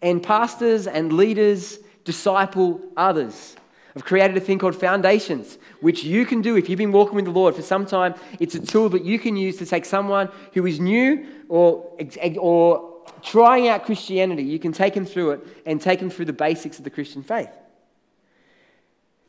And 0.00 0.22
pastors 0.22 0.86
and 0.86 1.12
leaders 1.12 1.78
disciple 2.04 2.80
others. 2.96 3.56
I've 3.94 4.04
created 4.04 4.36
a 4.36 4.40
thing 4.40 4.58
called 4.58 4.76
foundations, 4.76 5.58
which 5.80 6.04
you 6.04 6.24
can 6.24 6.42
do 6.42 6.56
if 6.56 6.68
you've 6.68 6.78
been 6.78 6.92
walking 6.92 7.16
with 7.16 7.24
the 7.24 7.32
Lord 7.32 7.56
for 7.56 7.62
some 7.62 7.84
time. 7.84 8.14
It's 8.38 8.54
a 8.54 8.60
tool 8.60 8.88
that 8.90 9.04
you 9.04 9.18
can 9.18 9.36
use 9.36 9.58
to 9.58 9.66
take 9.66 9.84
someone 9.84 10.28
who 10.54 10.64
is 10.66 10.78
new 10.78 11.26
or, 11.48 11.96
or 12.38 13.02
trying 13.22 13.68
out 13.68 13.84
Christianity. 13.84 14.44
You 14.44 14.60
can 14.60 14.72
take 14.72 14.94
them 14.94 15.04
through 15.04 15.32
it 15.32 15.46
and 15.66 15.80
take 15.80 15.98
them 15.98 16.08
through 16.08 16.26
the 16.26 16.32
basics 16.32 16.78
of 16.78 16.84
the 16.84 16.90
Christian 16.90 17.24
faith. 17.24 17.50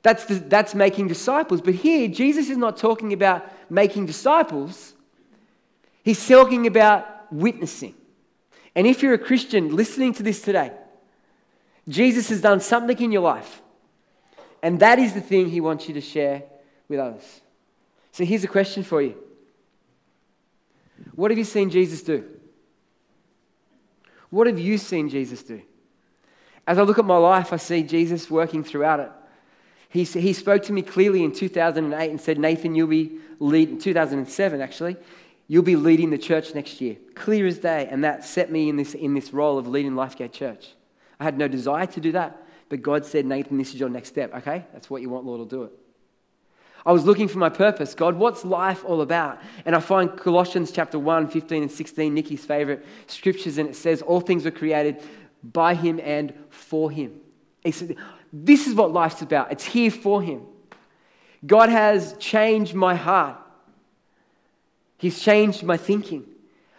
That's, 0.03 0.25
the, 0.25 0.35
that's 0.35 0.75
making 0.75 1.07
disciples. 1.07 1.61
But 1.61 1.75
here, 1.75 2.07
Jesus 2.07 2.49
is 2.49 2.57
not 2.57 2.77
talking 2.77 3.13
about 3.13 3.51
making 3.71 4.05
disciples, 4.05 4.93
he's 6.03 6.27
talking 6.27 6.67
about 6.67 7.31
witnessing. 7.31 7.95
And 8.75 8.87
if 8.87 9.03
you're 9.03 9.13
a 9.13 9.19
Christian 9.19 9.75
listening 9.75 10.13
to 10.13 10.23
this 10.23 10.41
today, 10.41 10.71
Jesus 11.87 12.29
has 12.29 12.41
done 12.41 12.59
something 12.59 12.99
in 12.99 13.11
your 13.11 13.21
life 13.21 13.61
and 14.61 14.79
that 14.79 14.99
is 14.99 15.13
the 15.13 15.21
thing 15.21 15.49
he 15.49 15.61
wants 15.61 15.87
you 15.87 15.93
to 15.95 16.01
share 16.01 16.43
with 16.87 16.99
others. 16.99 17.41
So 18.11 18.23
here's 18.25 18.43
a 18.43 18.47
question 18.47 18.83
for 18.83 19.01
you 19.01 19.15
What 21.15 21.31
have 21.31 21.37
you 21.37 21.43
seen 21.43 21.69
Jesus 21.69 22.01
do? 22.01 22.25
What 24.29 24.47
have 24.47 24.59
you 24.59 24.77
seen 24.77 25.09
Jesus 25.09 25.43
do? 25.43 25.61
As 26.65 26.77
I 26.77 26.83
look 26.83 26.99
at 26.99 27.05
my 27.05 27.17
life, 27.17 27.51
I 27.51 27.57
see 27.57 27.83
Jesus 27.83 28.29
working 28.29 28.63
throughout 28.63 28.99
it. 28.99 29.11
He, 29.89 30.03
he 30.05 30.31
spoke 30.31 30.63
to 30.63 30.73
me 30.73 30.83
clearly 30.83 31.23
in 31.23 31.33
2008 31.33 32.09
and 32.09 32.21
said, 32.21 32.39
Nathan, 32.39 32.75
you'll 32.75 32.87
be 32.87 33.17
leading, 33.39 33.77
2007 33.77 34.61
actually, 34.61 34.95
you'll 35.51 35.61
be 35.61 35.75
leading 35.75 36.11
the 36.11 36.17
church 36.17 36.55
next 36.55 36.79
year. 36.79 36.95
Clear 37.13 37.45
as 37.45 37.57
day. 37.57 37.85
And 37.91 38.05
that 38.05 38.23
set 38.23 38.49
me 38.49 38.69
in 38.69 38.77
this, 38.77 38.93
in 38.93 39.13
this 39.13 39.33
role 39.33 39.57
of 39.57 39.67
leading 39.67 39.91
Lifegate 39.91 40.31
Church. 40.31 40.69
I 41.19 41.25
had 41.25 41.37
no 41.37 41.49
desire 41.49 41.87
to 41.87 41.99
do 41.99 42.13
that. 42.13 42.41
But 42.69 42.81
God 42.81 43.05
said, 43.05 43.25
Nathan, 43.25 43.57
this 43.57 43.73
is 43.73 43.75
your 43.77 43.89
next 43.89 44.07
step. 44.07 44.33
Okay, 44.33 44.63
that's 44.71 44.89
what 44.89 45.01
you 45.01 45.09
want, 45.09 45.25
Lord, 45.25 45.39
will 45.39 45.45
do 45.45 45.63
it. 45.63 45.73
I 46.85 46.93
was 46.93 47.03
looking 47.03 47.27
for 47.27 47.37
my 47.37 47.49
purpose. 47.49 47.93
God, 47.93 48.15
what's 48.15 48.45
life 48.45 48.85
all 48.85 49.01
about? 49.01 49.41
And 49.65 49.75
I 49.75 49.81
find 49.81 50.15
Colossians 50.15 50.71
chapter 50.71 50.97
1, 50.97 51.27
15 51.27 51.63
and 51.63 51.71
16, 51.71 52.13
Nikki's 52.13 52.45
favorite 52.45 52.85
scriptures, 53.07 53.57
and 53.57 53.67
it 53.67 53.75
says, 53.75 54.01
All 54.01 54.21
things 54.21 54.45
were 54.45 54.51
created 54.51 55.03
by 55.43 55.75
him 55.75 55.99
and 56.01 56.33
for 56.49 56.89
him. 56.89 57.19
He 57.61 57.71
said, 57.71 57.97
This 58.31 58.67
is 58.67 58.73
what 58.73 58.93
life's 58.93 59.21
about. 59.21 59.51
It's 59.51 59.65
here 59.65 59.91
for 59.91 60.21
him. 60.21 60.43
God 61.45 61.67
has 61.67 62.15
changed 62.19 62.73
my 62.73 62.95
heart. 62.95 63.40
He's 65.01 65.19
changed 65.19 65.63
my 65.63 65.77
thinking. 65.77 66.27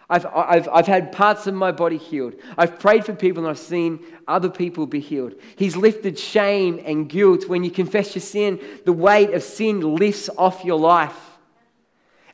I've, 0.08 0.26
I've, 0.26 0.68
I've 0.68 0.86
had 0.86 1.10
parts 1.10 1.48
of 1.48 1.54
my 1.54 1.72
body 1.72 1.96
healed. 1.96 2.34
I've 2.56 2.78
prayed 2.78 3.04
for 3.04 3.14
people 3.14 3.42
and 3.42 3.50
I've 3.50 3.58
seen 3.58 3.98
other 4.28 4.48
people 4.48 4.86
be 4.86 5.00
healed. 5.00 5.34
He's 5.56 5.74
lifted 5.74 6.16
shame 6.16 6.80
and 6.84 7.08
guilt. 7.08 7.48
When 7.48 7.64
you 7.64 7.70
confess 7.72 8.14
your 8.14 8.22
sin, 8.22 8.60
the 8.84 8.92
weight 8.92 9.34
of 9.34 9.42
sin 9.42 9.96
lifts 9.96 10.30
off 10.38 10.64
your 10.64 10.78
life. 10.78 11.18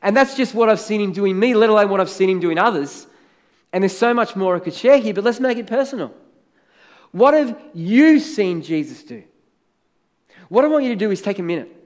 And 0.03 0.15
that's 0.15 0.37
just 0.37 0.53
what 0.53 0.69
I've 0.69 0.79
seen 0.79 1.01
him 1.01 1.11
doing 1.11 1.39
me, 1.39 1.55
let 1.55 1.71
alone 1.71 1.89
what 1.89 1.99
I've 1.99 2.11
seen 2.11 2.29
him 2.29 2.39
doing 2.39 2.59
others. 2.59 3.07
And 3.73 3.81
there's 3.81 3.97
so 3.97 4.13
much 4.13 4.35
more 4.35 4.55
I 4.55 4.59
could 4.59 4.75
share 4.75 4.99
here, 4.99 5.15
but 5.15 5.23
let's 5.23 5.39
make 5.39 5.57
it 5.57 5.65
personal. 5.65 6.13
What 7.13 7.33
have 7.33 7.59
you 7.73 8.19
seen 8.19 8.61
Jesus 8.61 9.01
do? 9.01 9.23
What 10.49 10.65
I 10.65 10.67
want 10.67 10.83
you 10.83 10.91
to 10.91 10.95
do 10.95 11.09
is 11.09 11.19
take 11.19 11.39
a 11.39 11.43
minute. 11.43 11.78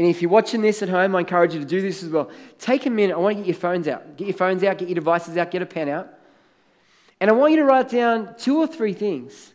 And 0.00 0.08
if 0.08 0.22
you're 0.22 0.30
watching 0.30 0.62
this 0.62 0.80
at 0.80 0.88
home, 0.88 1.14
I 1.14 1.20
encourage 1.20 1.52
you 1.52 1.60
to 1.60 1.66
do 1.66 1.82
this 1.82 2.02
as 2.02 2.08
well. 2.08 2.30
Take 2.58 2.86
a 2.86 2.90
minute. 2.90 3.12
I 3.12 3.18
want 3.18 3.36
to 3.36 3.42
get 3.42 3.48
your 3.48 3.54
phones 3.54 3.86
out. 3.86 4.16
Get 4.16 4.28
your 4.28 4.36
phones 4.36 4.64
out, 4.64 4.78
get 4.78 4.88
your 4.88 4.94
devices 4.94 5.36
out, 5.36 5.50
get 5.50 5.60
a 5.60 5.66
pen 5.66 5.90
out. 5.90 6.08
And 7.20 7.28
I 7.28 7.34
want 7.34 7.52
you 7.52 7.58
to 7.58 7.66
write 7.66 7.90
down 7.90 8.34
two 8.38 8.56
or 8.56 8.66
three 8.66 8.94
things 8.94 9.52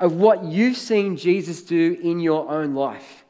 of 0.00 0.14
what 0.14 0.42
you've 0.42 0.76
seen 0.76 1.16
Jesus 1.16 1.62
do 1.62 1.96
in 2.02 2.18
your 2.18 2.50
own 2.50 2.74
life. 2.74 3.24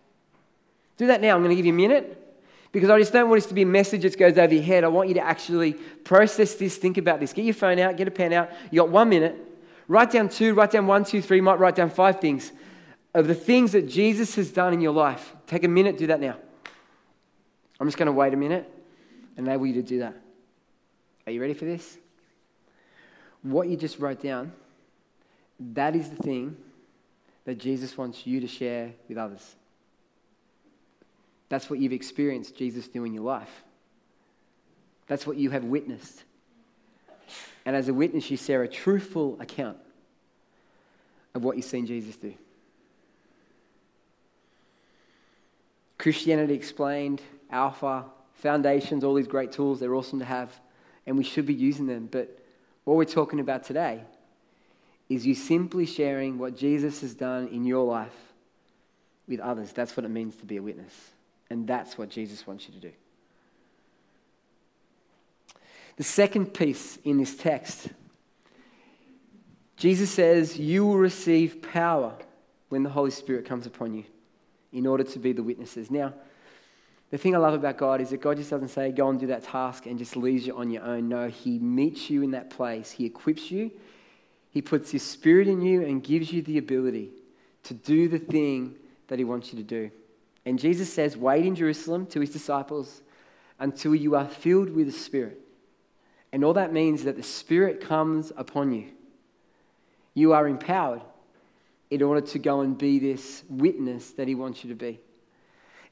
Do 0.97 1.09
that 1.09 1.21
now. 1.21 1.35
I'm 1.35 1.43
going 1.43 1.51
to 1.51 1.57
give 1.57 1.67
you 1.67 1.75
a 1.75 1.77
minute 1.77 2.39
because 2.73 2.89
I 2.89 2.99
just 2.99 3.13
don't 3.13 3.29
want 3.29 3.43
this 3.43 3.49
to 3.49 3.55
be 3.55 3.61
a 3.61 3.67
message 3.67 4.01
that 4.01 4.19
goes 4.19 4.39
over 4.39 4.55
your 4.55 4.63
head. 4.63 4.85
I 4.85 4.89
want 4.89 5.09
you 5.09 5.15
to 5.17 5.23
actually 5.23 5.75
process 5.75 6.55
this, 6.55 6.79
think 6.79 6.97
about 6.97 7.21
this. 7.21 7.35
Get 7.35 7.45
your 7.45 7.53
phone 7.53 7.79
out, 7.79 7.99
get 7.99 8.09
a 8.09 8.11
pen 8.11 8.33
out. 8.33 8.51
You 8.71 8.81
got 8.81 8.89
one 8.89 9.11
minute. 9.11 9.37
Write 9.87 10.13
down 10.13 10.31
two, 10.31 10.55
write 10.55 10.71
down 10.71 10.87
one, 10.87 11.05
two, 11.05 11.21
three, 11.21 11.43
might 11.43 11.59
write 11.59 11.75
down 11.75 11.91
five 11.91 12.23
things 12.23 12.53
of 13.13 13.27
the 13.27 13.35
things 13.35 13.73
that 13.73 13.87
Jesus 13.87 14.35
has 14.37 14.51
done 14.51 14.73
in 14.73 14.81
your 14.81 14.95
life. 14.95 15.36
Take 15.47 15.65
a 15.65 15.69
minute, 15.69 15.97
do 15.99 16.09
that 16.09 16.21
now. 16.21 16.37
I'm 17.79 17.87
just 17.87 17.99
going 17.99 18.07
to 18.07 18.13
wait 18.13 18.33
a 18.35 18.37
minute 18.37 18.69
and 19.37 19.47
enable 19.47 19.67
you 19.67 19.75
to 19.75 19.83
do 19.83 20.01
that. 20.01 20.15
Are 21.27 21.33
you 21.33 21.41
ready 21.41 21.55
for 21.55 21.65
this? 21.65 21.99
What 23.43 23.69
you 23.69 23.77
just 23.77 23.99
wrote 23.99 24.21
down, 24.21 24.53
that 25.61 25.95
is 25.95 26.11
the 26.11 26.17
thing 26.17 26.57
that 27.45 27.59
Jesus 27.59 27.97
wants 27.97 28.27
you 28.27 28.41
to 28.41 28.49
share 28.49 28.93
with 29.09 29.19
others. 29.19 29.55
That's 31.49 31.71
what 31.71 31.79
you've 31.79 31.93
experienced 31.93 32.57
Jesus 32.57 32.89
do 32.89 33.05
in 33.05 33.15
your 33.15 33.23
life. 33.23 33.63
That's 35.07 35.27
what 35.27 35.37
you 35.37 35.51
have 35.51 35.65
witnessed. 35.65 36.25
And 37.65 37.77
as 37.77 37.89
a 37.89 37.95
witness, 37.95 38.31
you 38.31 38.37
share 38.37 38.63
a 38.63 38.69
truthful 38.69 39.37
account 39.41 39.79
of 41.35 41.45
what 41.45 41.57
you've 41.57 41.67
seen 41.67 41.87
Jesus 41.87 42.17
do. 42.17 42.35
Christianity 46.07 46.55
Explained, 46.55 47.21
Alpha, 47.51 48.05
Foundations, 48.35 49.03
all 49.03 49.15
these 49.15 49.27
great 49.27 49.51
tools, 49.51 49.81
they're 49.81 49.97
awesome 49.97 50.21
to 50.21 50.25
have, 50.25 50.57
and 51.05 51.19
we 51.19 51.25
should 51.25 51.47
be 51.47 51.53
using 51.53 51.89
them. 51.89 52.07
But 52.09 52.39
what 52.85 52.97
we're 52.97 53.07
talking 53.07 53.41
about 53.41 53.65
today 53.65 54.05
is 55.09 55.27
you 55.27 55.35
simply 55.35 55.85
sharing 55.85 56.39
what 56.39 56.57
Jesus 56.57 57.01
has 57.01 57.13
done 57.13 57.49
in 57.49 57.65
your 57.65 57.85
life 57.85 58.15
with 59.27 59.41
others. 59.41 59.73
That's 59.73 59.97
what 59.97 60.07
it 60.07 60.11
means 60.11 60.37
to 60.37 60.45
be 60.45 60.59
a 60.59 60.63
witness. 60.63 60.95
And 61.51 61.67
that's 61.67 61.99
what 61.99 62.09
Jesus 62.09 62.47
wants 62.47 62.69
you 62.69 62.75
to 62.75 62.81
do. 62.81 62.93
The 65.97 66.05
second 66.05 66.55
piece 66.55 67.01
in 67.03 67.19
this 67.19 67.37
text, 67.37 67.89
Jesus 69.77 70.09
says, 70.13 70.57
You 70.57 70.87
will 70.87 70.99
receive 70.99 71.63
power 71.63 72.15
when 72.69 72.85
the 72.85 72.91
Holy 72.91 73.11
Spirit 73.11 73.45
comes 73.45 73.67
upon 73.67 73.93
you 73.93 74.05
in 74.77 74.87
order 74.87 75.03
to 75.03 75.19
be 75.19 75.33
the 75.33 75.43
witnesses. 75.43 75.91
Now, 75.91 76.13
the 77.11 77.19
thing 77.19 77.35
I 77.35 77.39
love 77.39 77.55
about 77.55 77.79
God 77.79 78.01
is 78.01 78.11
that 78.11 78.21
God 78.21 78.37
just 78.37 78.51
doesn't 78.51 78.69
say, 78.69 78.93
go 78.93 79.09
and 79.09 79.19
do 79.19 79.29
that 79.29 79.45
task 79.45 79.87
and 79.87 79.99
just 79.99 80.17
leaves 80.17 80.47
you 80.47 80.57
on 80.57 80.71
your 80.71 80.83
own. 80.83 81.09
No, 81.09 81.29
He 81.29 81.59
meets 81.59 82.11
you 82.11 82.23
in 82.23 82.33
that 82.33 82.51
place. 82.51 82.91
He 82.91 83.07
equips 83.07 83.51
you, 83.51 83.71
He 84.51 84.61
puts 84.61 84.91
His 84.91 85.03
Spirit 85.03 85.49
in 85.49 85.63
you 85.63 85.83
and 85.83 86.03
gives 86.03 86.33
you 86.33 86.43
the 86.43 86.59
ability 86.59 87.11
to 87.65 87.75
do 87.75 88.09
the 88.09 88.19
thing 88.19 88.75
that 89.09 89.19
He 89.19 89.25
wants 89.25 89.53
you 89.53 89.59
to 89.59 89.65
do. 89.65 89.91
And 90.45 90.59
Jesus 90.59 90.93
says, 90.93 91.17
wait 91.17 91.47
in 91.47 91.55
Jerusalem 91.55 92.07
to 92.09 92.21
His 92.21 92.31
disciples 92.31 93.01
until 93.59 93.95
you 93.95 94.15
are 94.15 94.29
filled 94.29 94.71
with 94.71 94.87
the 94.87 94.93
Spirit. 94.93 95.41
And 96.33 96.45
all 96.45 96.53
that 96.55 96.73
means 96.73 97.01
is 97.01 97.05
that 97.07 97.17
the 97.17 97.23
Spirit 97.23 97.81
comes 97.81 98.31
upon 98.37 98.73
you. 98.73 98.89
You 100.13 100.35
are 100.35 100.47
empowered 100.47 101.03
in 101.91 102.03
order 102.03 102.21
to 102.21 102.39
go 102.39 102.61
and 102.61 102.77
be 102.77 102.99
this 102.99 103.45
witness 103.49 104.13
that 104.13 104.29
He 104.29 104.35
wants 104.35 104.65
you 104.65 104.71
to 104.71 104.77
be. 104.77 105.01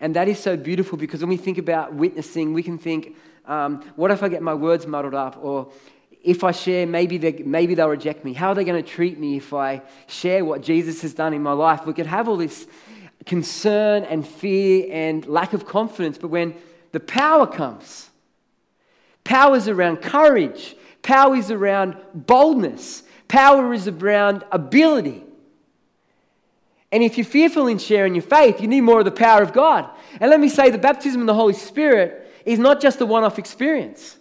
And 0.01 0.17
that 0.17 0.29
is 0.29 0.39
so 0.39 0.57
beautiful 0.57 0.99
because 0.99 1.21
when 1.21 1.29
we 1.29 1.37
think 1.37 1.59
about 1.59 1.95
witnessing, 1.95 2.53
we 2.53 2.63
can 2.63 2.79
think, 2.79 3.17
um, 3.47 3.83
what 3.97 4.11
if 4.11 4.23
I 4.23 4.29
get 4.29 4.43
my 4.43 4.55
words 4.55 4.87
muddled 4.87 5.15
up? 5.15 5.39
Or 5.43 5.71
if 6.23 6.43
I 6.43 6.53
share, 6.53 6.87
maybe, 6.87 7.19
they, 7.19 7.33
maybe 7.33 7.75
they'll 7.75 7.89
reject 7.89 8.25
me. 8.25 8.33
How 8.33 8.49
are 8.49 8.55
they 8.55 8.65
going 8.65 8.83
to 8.83 8.89
treat 8.89 9.19
me 9.19 9.37
if 9.37 9.53
I 9.53 9.83
share 10.07 10.45
what 10.45 10.63
Jesus 10.63 11.03
has 11.03 11.15
done 11.15 11.33
in 11.33 11.43
my 11.43 11.53
life? 11.53 11.87
We 11.87 11.93
could 11.93 12.07
have 12.07 12.29
all 12.29 12.37
this 12.37 12.67
concern 13.27 14.05
and 14.05 14.27
fear 14.27 14.89
and 14.91 15.27
lack 15.27 15.53
of 15.53 15.67
confidence, 15.67 16.19
but 16.19 16.29
when 16.29 16.55
the 16.93 17.01
power 17.01 17.47
comes, 17.47 18.11
power 19.23 19.57
is 19.57 19.69
around 19.69 19.99
courage, 19.99 20.77
power 21.03 21.37
is 21.37 21.51
around 21.51 21.97
boldness, 22.15 23.03
power 23.29 23.73
is 23.73 23.89
around 23.89 24.45
ability. 24.51 25.23
And 26.95 27.03
if 27.03 27.19
you're 27.19 27.27
fearful 27.27 27.67
in 27.67 27.79
sharing 27.79 28.15
your 28.15 28.23
faith, 28.23 28.61
you 28.61 28.69
need 28.69 28.83
more 28.83 29.01
of 29.01 29.05
the 29.05 29.11
power 29.11 29.43
of 29.43 29.53
God. 29.53 29.91
And 30.21 30.31
let 30.31 30.39
me 30.39 30.49
say, 30.49 30.71
the 30.71 30.79
baptism 30.79 31.21
in 31.21 31.27
the 31.27 31.35
Holy 31.35 31.53
Spirit 31.53 32.31
is 32.47 32.61
not 32.61 32.81
just 32.81 33.01
a 33.01 33.05
one 33.05 33.25
off 33.25 33.37
experience. 33.37 34.17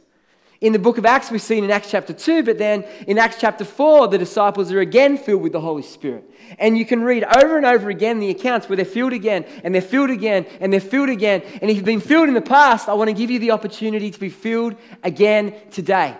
In 0.60 0.74
the 0.74 0.80
book 0.80 0.98
of 0.98 1.06
Acts, 1.06 1.30
we've 1.30 1.40
seen 1.40 1.64
in 1.64 1.70
Acts 1.70 1.92
chapter 1.92 2.14
2, 2.14 2.42
but 2.42 2.58
then 2.58 2.84
in 3.06 3.20
Acts 3.20 3.36
chapter 3.40 3.64
4, 3.64 4.08
the 4.08 4.18
disciples 4.18 4.72
are 4.72 4.80
again 4.80 5.20
filled 5.20 5.44
with 5.44 5.52
the 5.52 5.62
Holy 5.62 5.84
Spirit. 5.84 6.24
And 6.58 6.76
you 6.76 6.84
can 6.84 7.04
read 7.04 7.24
over 7.24 7.58
and 7.58 7.66
over 7.68 7.92
again 7.92 8.20
the 8.20 8.32
accounts 8.32 8.68
where 8.68 8.76
they're 8.76 8.86
filled 8.86 9.14
again, 9.14 9.46
and 9.64 9.76
they're 9.76 9.80
filled 9.80 10.10
again, 10.10 10.48
and 10.60 10.74
they're 10.74 10.80
filled 10.80 11.10
again. 11.10 11.44
And 11.62 11.70
if 11.70 11.76
you've 11.76 11.86
been 11.86 12.00
filled 12.00 12.28
in 12.28 12.34
the 12.34 12.42
past, 12.42 12.90
I 12.90 12.96
want 12.96 13.10
to 13.10 13.14
give 13.14 13.30
you 13.30 13.38
the 13.38 13.52
opportunity 13.52 14.10
to 14.10 14.20
be 14.20 14.30
filled 14.30 14.78
again 15.04 15.54
today. 15.70 16.18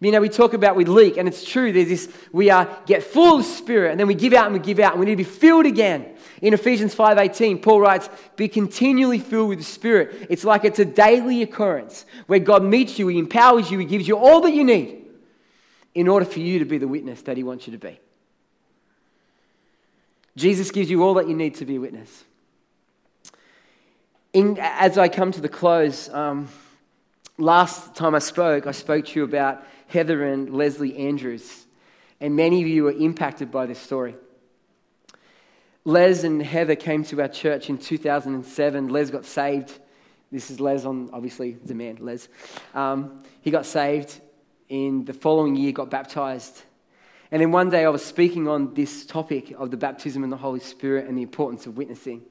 You 0.00 0.12
know, 0.12 0.20
we 0.20 0.28
talk 0.28 0.54
about 0.54 0.76
we 0.76 0.84
leak, 0.84 1.16
and 1.16 1.26
it's 1.26 1.44
true. 1.44 1.72
There's 1.72 1.88
this, 1.88 2.08
we 2.32 2.50
are 2.50 2.68
get 2.86 3.02
full 3.02 3.40
of 3.40 3.44
spirit, 3.44 3.90
and 3.90 3.98
then 3.98 4.06
we 4.06 4.14
give 4.14 4.32
out 4.32 4.46
and 4.46 4.54
we 4.54 4.60
give 4.60 4.78
out, 4.78 4.92
and 4.92 5.00
we 5.00 5.06
need 5.06 5.12
to 5.12 5.16
be 5.16 5.24
filled 5.24 5.66
again. 5.66 6.14
In 6.40 6.54
Ephesians 6.54 6.94
5:18, 6.94 7.58
Paul 7.60 7.80
writes, 7.80 8.08
"Be 8.36 8.46
continually 8.46 9.18
filled 9.18 9.48
with 9.48 9.58
the 9.58 9.64
Spirit." 9.64 10.28
It's 10.30 10.44
like 10.44 10.64
it's 10.64 10.78
a 10.78 10.84
daily 10.84 11.42
occurrence 11.42 12.06
where 12.28 12.38
God 12.38 12.62
meets 12.62 12.98
you, 12.98 13.08
He 13.08 13.18
empowers 13.18 13.72
you, 13.72 13.78
He 13.80 13.84
gives 13.84 14.06
you 14.06 14.16
all 14.16 14.40
that 14.42 14.52
you 14.52 14.62
need 14.62 15.04
in 15.94 16.06
order 16.06 16.24
for 16.24 16.38
you 16.38 16.60
to 16.60 16.64
be 16.64 16.78
the 16.78 16.86
witness 16.86 17.22
that 17.22 17.36
He 17.36 17.42
wants 17.42 17.66
you 17.66 17.72
to 17.72 17.78
be. 17.78 17.98
Jesus 20.36 20.70
gives 20.70 20.88
you 20.88 21.02
all 21.02 21.14
that 21.14 21.28
you 21.28 21.34
need 21.34 21.56
to 21.56 21.64
be 21.64 21.74
a 21.74 21.80
witness. 21.80 22.24
In, 24.32 24.56
as 24.60 24.96
I 24.96 25.08
come 25.08 25.32
to 25.32 25.40
the 25.40 25.48
close, 25.48 26.08
um, 26.10 26.48
last 27.38 27.96
time 27.96 28.14
I 28.14 28.20
spoke, 28.20 28.68
I 28.68 28.70
spoke 28.70 29.06
to 29.06 29.18
you 29.18 29.24
about 29.24 29.64
Heather 29.88 30.24
and 30.24 30.50
Leslie 30.50 30.96
Andrews. 30.96 31.66
And 32.20 32.36
many 32.36 32.62
of 32.62 32.68
you 32.68 32.84
were 32.84 32.92
impacted 32.92 33.50
by 33.50 33.66
this 33.66 33.78
story. 33.78 34.14
Les 35.84 36.24
and 36.24 36.42
Heather 36.42 36.76
came 36.76 37.04
to 37.04 37.20
our 37.22 37.28
church 37.28 37.70
in 37.70 37.78
2007. 37.78 38.88
Les 38.88 39.10
got 39.10 39.24
saved. 39.24 39.78
This 40.30 40.50
is 40.50 40.60
Les 40.60 40.84
on, 40.84 41.08
obviously, 41.12 41.52
the 41.52 41.74
man, 41.74 41.96
Les. 42.00 42.28
Um, 42.74 43.22
he 43.40 43.50
got 43.50 43.64
saved. 43.64 44.20
In 44.68 45.06
the 45.06 45.14
following 45.14 45.56
year, 45.56 45.72
got 45.72 45.88
baptized. 45.88 46.62
And 47.30 47.40
then 47.40 47.52
one 47.52 47.70
day 47.70 47.84
I 47.86 47.88
was 47.88 48.04
speaking 48.04 48.48
on 48.48 48.74
this 48.74 49.06
topic 49.06 49.54
of 49.56 49.70
the 49.70 49.78
baptism 49.78 50.24
in 50.24 50.30
the 50.30 50.36
Holy 50.36 50.60
Spirit 50.60 51.06
and 51.06 51.16
the 51.16 51.22
importance 51.22 51.66
of 51.66 51.78
witnessing. 51.78 52.22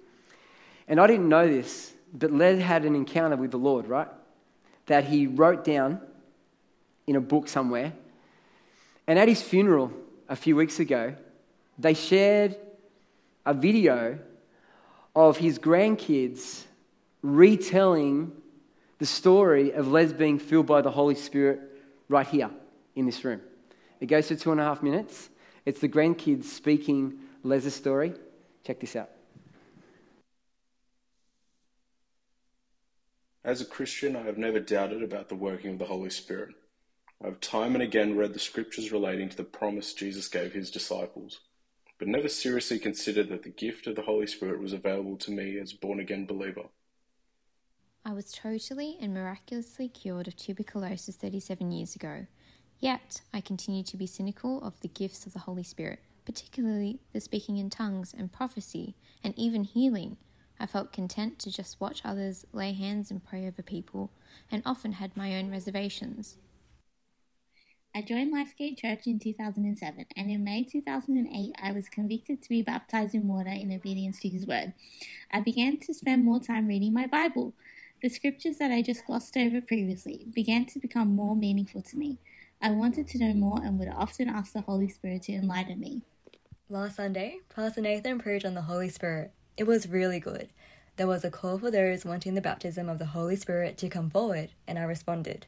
And 0.88 1.00
I 1.00 1.08
didn't 1.08 1.28
know 1.28 1.48
this, 1.48 1.94
but 2.14 2.32
Les 2.32 2.60
had 2.60 2.86
an 2.86 2.96
encounter 2.96 3.36
with 3.36 3.52
the 3.52 3.58
Lord, 3.58 3.88
right? 3.88 4.08
That 4.86 5.06
he 5.06 5.26
wrote 5.26 5.64
down 5.64 6.02
in 7.08 7.16
a 7.16 7.22
book 7.22 7.48
somewhere. 7.48 7.94
And 9.08 9.18
at 9.18 9.28
his 9.28 9.42
funeral 9.42 9.92
a 10.28 10.36
few 10.36 10.56
weeks 10.56 10.80
ago, 10.80 11.16
they 11.80 11.94
shared 11.94 12.58
a 13.46 13.54
video 13.54 14.20
of 15.16 15.38
his 15.38 15.58
grandkids 15.58 16.64
retelling 17.24 18.34
the 19.00 19.06
story 19.06 19.72
of 19.72 19.88
Les 19.88 20.12
being 20.12 20.38
filled 20.38 20.68
by 20.68 20.82
the 20.82 20.92
Holy 20.92 21.16
Spirit 21.16 21.62
right 22.10 22.28
here 22.28 22.50
in 22.96 23.06
this 23.06 23.24
room. 23.24 23.42
It 24.00 24.08
goes 24.08 24.28
for 24.28 24.36
two 24.36 24.52
and 24.52 24.60
a 24.60 24.64
half 24.64 24.84
minutes. 24.84 25.30
It's 25.66 25.80
the 25.80 25.90
grandkids 25.90 26.46
speaking 26.46 27.20
Les's 27.44 27.76
story. 27.76 28.14
Check 28.64 28.80
this 28.80 28.96
out. 28.96 29.10
As 33.44 33.62
a 33.62 33.66
Christian, 33.66 34.16
I 34.16 34.24
have 34.24 34.38
never 34.38 34.60
doubted 34.60 35.02
about 35.02 35.30
the 35.30 35.36
working 35.36 35.74
of 35.74 35.80
the 35.80 35.86
Holy 35.86 36.10
Spirit. 36.10 36.54
I 37.22 37.28
have 37.28 37.40
time 37.40 37.74
and 37.74 37.82
again 37.82 38.16
read 38.16 38.34
the 38.34 38.40
scriptures 38.40 38.92
relating 38.92 39.28
to 39.30 39.38
the 39.38 39.44
promise 39.44 39.94
Jesus 39.94 40.28
gave 40.28 40.54
his 40.54 40.70
disciples, 40.70 41.40
but 41.98 42.08
never 42.08 42.30
seriously 42.30 42.78
considered 42.78 43.30
that 43.30 43.42
the 43.42 43.50
gift 43.50 43.88
of 43.88 43.96
the 43.96 44.04
Holy 44.04 44.28
Spirit 44.28 44.62
was 44.62 44.72
available 44.72 45.18
to 45.18 45.32
me 45.32 45.58
as 45.58 45.74
a 45.74 45.78
born 45.78 46.00
again 46.00 46.28
believer. 46.28 46.66
I 48.06 48.14
was 48.14 48.32
totally 48.32 48.98
and 49.02 49.16
miraculously 49.16 49.90
cured 49.90 50.28
of 50.28 50.36
tuberculosis 50.36 51.16
37 51.16 51.72
years 51.72 51.96
ago. 51.96 52.28
Yet, 52.80 53.22
I 53.34 53.42
continue 53.42 53.84
to 53.84 53.98
be 53.98 54.06
cynical 54.06 54.62
of 54.62 54.80
the 54.82 54.88
gifts 54.88 55.26
of 55.26 55.34
the 55.34 55.40
Holy 55.40 55.64
Spirit, 55.64 56.00
particularly 56.24 57.00
the 57.14 57.20
speaking 57.20 57.58
in 57.58 57.72
tongues 57.72 58.14
and 58.16 58.32
prophecy, 58.32 58.96
and 59.24 59.34
even 59.38 59.64
healing. 59.64 60.18
I 60.60 60.68
felt 60.68 60.94
content 60.94 61.40
to 61.40 61.52
just 61.52 61.82
watch 61.82 62.02
others 62.06 62.46
lay 62.54 62.74
hands 62.74 63.10
and 63.10 63.26
pray 63.26 63.48
over 63.48 63.64
people, 63.64 64.12
and 64.52 64.62
often 64.66 64.94
had 64.94 65.18
my 65.18 65.36
own 65.36 65.50
reservations. 65.50 66.38
I 67.98 68.04
joined 68.04 68.32
Lifegate 68.32 68.78
Church 68.78 69.08
in 69.08 69.18
2007, 69.18 70.06
and 70.16 70.30
in 70.30 70.44
May 70.44 70.64
2008, 70.64 71.56
I 71.60 71.72
was 71.72 71.90
convicted 71.90 72.44
to 72.44 72.50
be 72.50 72.62
baptized 72.62 73.16
in 73.16 73.28
water 73.28 73.50
in 73.50 73.74
obedience 73.74 74.20
to 74.20 74.30
His 74.30 74.46
word. 74.46 74.74
I 75.32 75.40
began 75.42 75.80
to 75.80 75.96
spend 75.96 76.24
more 76.24 76.40
time 76.40 76.68
reading 76.68 76.94
my 76.94 77.08
Bible. 77.08 77.56
The 78.04 78.10
scriptures 78.10 78.58
that 78.60 78.70
I 78.70 78.84
just 78.84 79.04
glossed 79.08 79.36
over 79.36 79.62
previously 79.62 80.28
began 80.32 80.68
to 80.68 80.80
become 80.80 81.16
more 81.16 81.36
meaningful 81.36 81.82
to 81.82 81.98
me. 81.98 82.20
I 82.62 82.70
wanted 82.70 83.08
to 83.08 83.18
know 83.18 83.34
more 83.34 83.64
and 83.64 83.80
would 83.80 83.90
often 83.90 84.30
ask 84.30 84.54
the 84.54 84.62
Holy 84.62 84.90
Spirit 84.90 85.24
to 85.24 85.34
enlighten 85.34 85.80
me. 85.80 86.04
Last 86.70 86.98
Sunday, 86.98 87.40
Pastor 87.50 87.82
Nathan 87.82 88.20
preached 88.20 88.46
on 88.46 88.54
the 88.54 88.62
Holy 88.62 88.90
Spirit. 88.90 89.32
It 89.58 89.66
was 89.66 89.90
really 89.90 90.20
good. 90.20 90.50
There 90.98 91.08
was 91.08 91.26
a 91.26 91.32
call 91.32 91.58
for 91.58 91.72
those 91.72 92.06
wanting 92.06 92.36
the 92.36 92.42
baptism 92.42 92.90
of 92.90 93.00
the 93.00 93.06
Holy 93.06 93.38
Spirit 93.38 93.76
to 93.80 93.90
come 93.90 94.12
forward, 94.12 94.52
and 94.68 94.78
I 94.78 94.84
responded. 94.84 95.48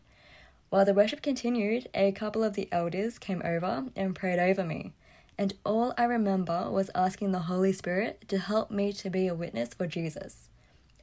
While 0.69 0.85
the 0.85 0.93
worship 0.93 1.23
continued, 1.23 1.87
a 1.95 2.11
couple 2.11 2.43
of 2.43 2.53
the 2.53 2.69
elders 2.71 3.17
came 3.17 3.41
over 3.43 3.85
and 3.95 4.15
prayed 4.15 4.37
over 4.37 4.63
me, 4.63 4.93
and 5.35 5.53
all 5.65 5.95
I 5.97 6.03
remember 6.03 6.69
was 6.69 6.91
asking 6.93 7.31
the 7.31 7.39
Holy 7.39 7.73
Spirit 7.73 8.23
to 8.27 8.37
help 8.37 8.69
me 8.69 8.93
to 8.93 9.09
be 9.09 9.27
a 9.27 9.33
witness 9.33 9.73
for 9.73 9.87
Jesus. 9.87 10.49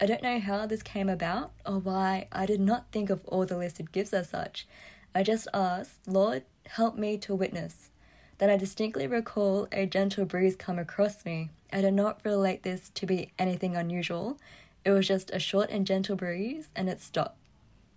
I 0.01 0.07
don't 0.07 0.23
know 0.23 0.39
how 0.39 0.67
this 0.67 0.85
came 0.85 1.09
about 1.09 1.51
or 1.65 1.79
why 1.79 2.29
I 2.31 2.47
did 2.47 2.61
not 2.61 2.93
think 2.93 3.11
of 3.11 3.25
all 3.25 3.45
the 3.45 3.57
listed 3.57 3.91
gifts 3.91 4.13
as 4.13 4.29
such. 4.29 4.69
I 5.15 5.25
just 5.25 5.49
asked, 5.53 6.07
Lord, 6.07 6.45
help 6.67 6.97
me 6.97 7.19
to 7.19 7.35
witness. 7.35 7.91
Then 8.39 8.51
I 8.51 8.57
distinctly 8.57 9.09
recall 9.09 9.67
a 9.73 9.87
gentle 9.87 10.27
breeze 10.27 10.55
come 10.55 10.79
across 10.79 11.25
me. 11.25 11.51
I 11.73 11.81
did 11.81 11.95
not 11.95 12.21
relate 12.25 12.63
this 12.63 12.91
to 12.91 13.07
be 13.07 13.33
anything 13.37 13.75
unusual. 13.75 14.39
It 14.85 14.93
was 14.93 15.09
just 15.09 15.31
a 15.33 15.41
short 15.41 15.71
and 15.71 15.87
gentle 15.87 16.15
breeze, 16.15 16.69
and 16.77 16.89
it 16.89 17.01
stopped. 17.01 17.39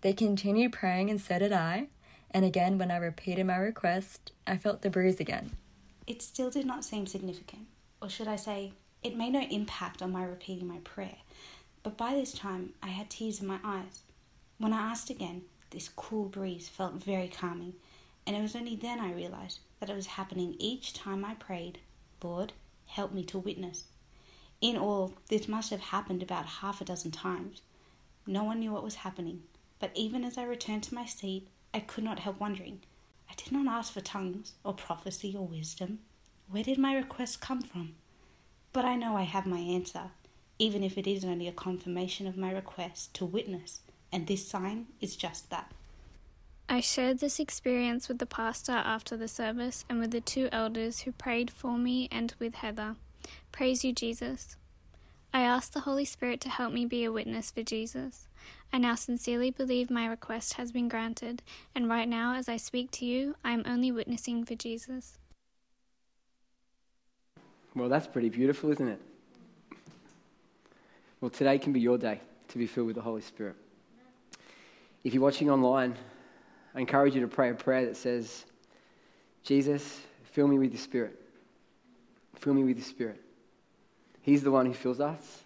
They 0.02 0.14
continued 0.14 0.72
praying, 0.72 1.10
and 1.10 1.20
so 1.20 1.40
did 1.40 1.52
I. 1.52 1.88
And 2.32 2.46
again, 2.46 2.78
when 2.78 2.92
I 2.92 2.98
repeated 2.98 3.46
my 3.46 3.58
request, 3.58 4.32
I 4.46 4.58
felt 4.58 4.82
the 4.82 4.90
breeze 4.90 5.20
again. 5.20 5.52
It 6.08 6.22
still 6.22 6.50
did 6.50 6.66
not 6.66 6.86
seem 6.86 7.06
significant, 7.08 7.68
or 8.02 8.10
should 8.10 8.28
I 8.28 8.36
say, 8.36 8.74
it 9.04 9.18
made 9.18 9.34
no 9.34 9.42
impact 9.42 10.02
on 10.02 10.12
my 10.12 10.24
repeating 10.24 10.68
my 10.68 10.80
prayer. 10.84 11.18
But 11.84 11.98
by 11.98 12.14
this 12.14 12.34
time, 12.34 12.74
I 12.84 12.88
had 12.88 13.10
tears 13.10 13.42
in 13.42 13.48
my 13.48 13.60
eyes. 13.64 14.02
When 14.58 14.74
I 14.74 14.92
asked 14.92 15.10
again, 15.10 15.44
this 15.72 15.90
cool 15.96 16.26
breeze 16.26 16.68
felt 16.68 17.04
very 17.04 17.28
calming, 17.28 17.74
and 18.26 18.36
it 18.36 18.42
was 18.42 18.56
only 18.56 18.76
then 18.76 19.00
I 19.00 19.14
realized 19.14 19.60
that 19.80 19.90
it 19.90 19.96
was 19.96 20.08
happening 20.08 20.56
each 20.60 20.94
time 20.94 21.24
I 21.24 21.36
prayed, 21.36 21.80
Lord, 22.24 22.54
help 22.88 23.14
me 23.14 23.24
to 23.26 23.38
witness. 23.38 23.86
In 24.62 24.76
all, 24.76 25.14
this 25.30 25.48
must 25.48 25.70
have 25.72 25.80
happened 25.80 26.22
about 26.22 26.46
half 26.46 26.82
a 26.82 26.86
dozen 26.86 27.12
times. 27.12 27.62
No 28.28 28.44
one 28.44 28.60
knew 28.60 28.74
what 28.74 28.84
was 28.84 28.96
happening, 28.96 29.44
but 29.80 29.92
even 29.96 30.24
as 30.24 30.38
I 30.38 30.44
returned 30.44 30.84
to 30.84 30.96
my 30.96 31.06
seat, 31.06 31.48
I 31.74 31.80
could 31.80 32.04
not 32.04 32.20
help 32.20 32.40
wondering. 32.40 32.80
I 33.30 33.34
did 33.36 33.52
not 33.52 33.68
ask 33.68 33.94
for 33.94 34.02
tongues, 34.02 34.54
or 34.64 34.74
prophecy, 34.74 35.36
or 35.38 35.48
wisdom. 35.48 36.00
Where 36.50 36.64
did 36.64 36.78
my 36.78 36.96
request 36.96 37.42
come 37.42 37.62
from? 37.62 37.96
But 38.74 38.86
I 38.86 38.96
know 38.96 39.16
I 39.16 39.24
have 39.24 39.46
my 39.46 39.60
answer, 39.60 40.12
even 40.58 40.84
if 40.84 40.98
it 40.98 41.08
is 41.08 41.24
only 41.24 41.48
a 41.48 41.54
confirmation 41.54 42.28
of 42.28 42.38
my 42.38 42.52
request 42.52 43.14
to 43.16 43.26
witness, 43.26 43.82
and 44.12 44.28
this 44.28 44.48
sign 44.48 44.88
is 45.00 45.16
just 45.16 45.50
that. 45.50 45.72
I 46.68 46.82
shared 46.82 47.20
this 47.20 47.40
experience 47.40 48.08
with 48.08 48.20
the 48.20 48.28
pastor 48.28 48.74
after 48.74 49.18
the 49.18 49.28
service 49.28 49.86
and 49.90 50.00
with 50.00 50.12
the 50.12 50.22
two 50.22 50.50
elders 50.52 51.02
who 51.02 51.12
prayed 51.12 51.50
for 51.50 51.78
me 51.78 52.08
and 52.12 52.34
with 52.38 52.56
Heather. 52.56 52.96
Praise 53.52 53.84
you, 53.84 53.92
Jesus. 53.92 54.56
I 55.34 55.42
asked 55.42 55.74
the 55.74 55.82
Holy 55.82 56.06
Spirit 56.06 56.42
to 56.42 56.50
help 56.50 56.72
me 56.72 56.86
be 56.86 57.04
a 57.04 57.12
witness 57.12 57.50
for 57.50 57.64
Jesus. 57.64 58.28
I 58.72 58.78
now 58.78 58.96
sincerely 58.96 59.52
believe 59.52 59.90
my 59.90 60.06
request 60.06 60.54
has 60.54 60.72
been 60.72 60.88
granted, 60.88 61.42
and 61.74 61.90
right 61.90 62.08
now, 62.08 62.36
as 62.36 62.48
I 62.48 62.58
speak 62.58 62.92
to 62.92 63.06
you, 63.06 63.36
I 63.44 63.52
am 63.52 63.64
only 63.66 63.92
witnessing 63.92 64.46
for 64.46 64.56
Jesus. 64.56 65.18
Well, 67.76 67.90
that's 67.90 68.08
pretty 68.08 68.30
beautiful, 68.30 68.72
isn't 68.72 68.88
it? 68.88 69.02
Well, 71.22 71.30
today 71.30 71.58
can 71.58 71.74
be 71.74 71.80
your 71.80 71.98
day 71.98 72.22
to 72.50 72.58
be 72.58 72.68
filled 72.68 72.88
with 72.88 72.96
the 72.96 73.02
Holy 73.02 73.22
Spirit. 73.22 73.56
If 75.04 75.14
you're 75.14 75.24
watching 75.24 75.50
online, 75.50 75.96
I 76.76 76.80
encourage 76.80 77.16
you 77.16 77.22
to 77.22 77.28
pray 77.28 77.50
a 77.50 77.54
prayer 77.54 77.86
that 77.86 77.98
says, 77.98 78.46
Jesus, 79.44 80.02
fill 80.24 80.48
me 80.48 80.58
with 80.58 80.72
your 80.72 80.80
Spirit. 80.82 81.20
Fill 82.36 82.54
me 82.54 82.64
with 82.64 82.78
your 82.78 82.86
Spirit. 82.86 83.22
He's 84.22 84.44
the 84.44 84.52
one 84.52 84.66
who 84.66 84.74
fills 84.74 85.00
us. 85.00 85.44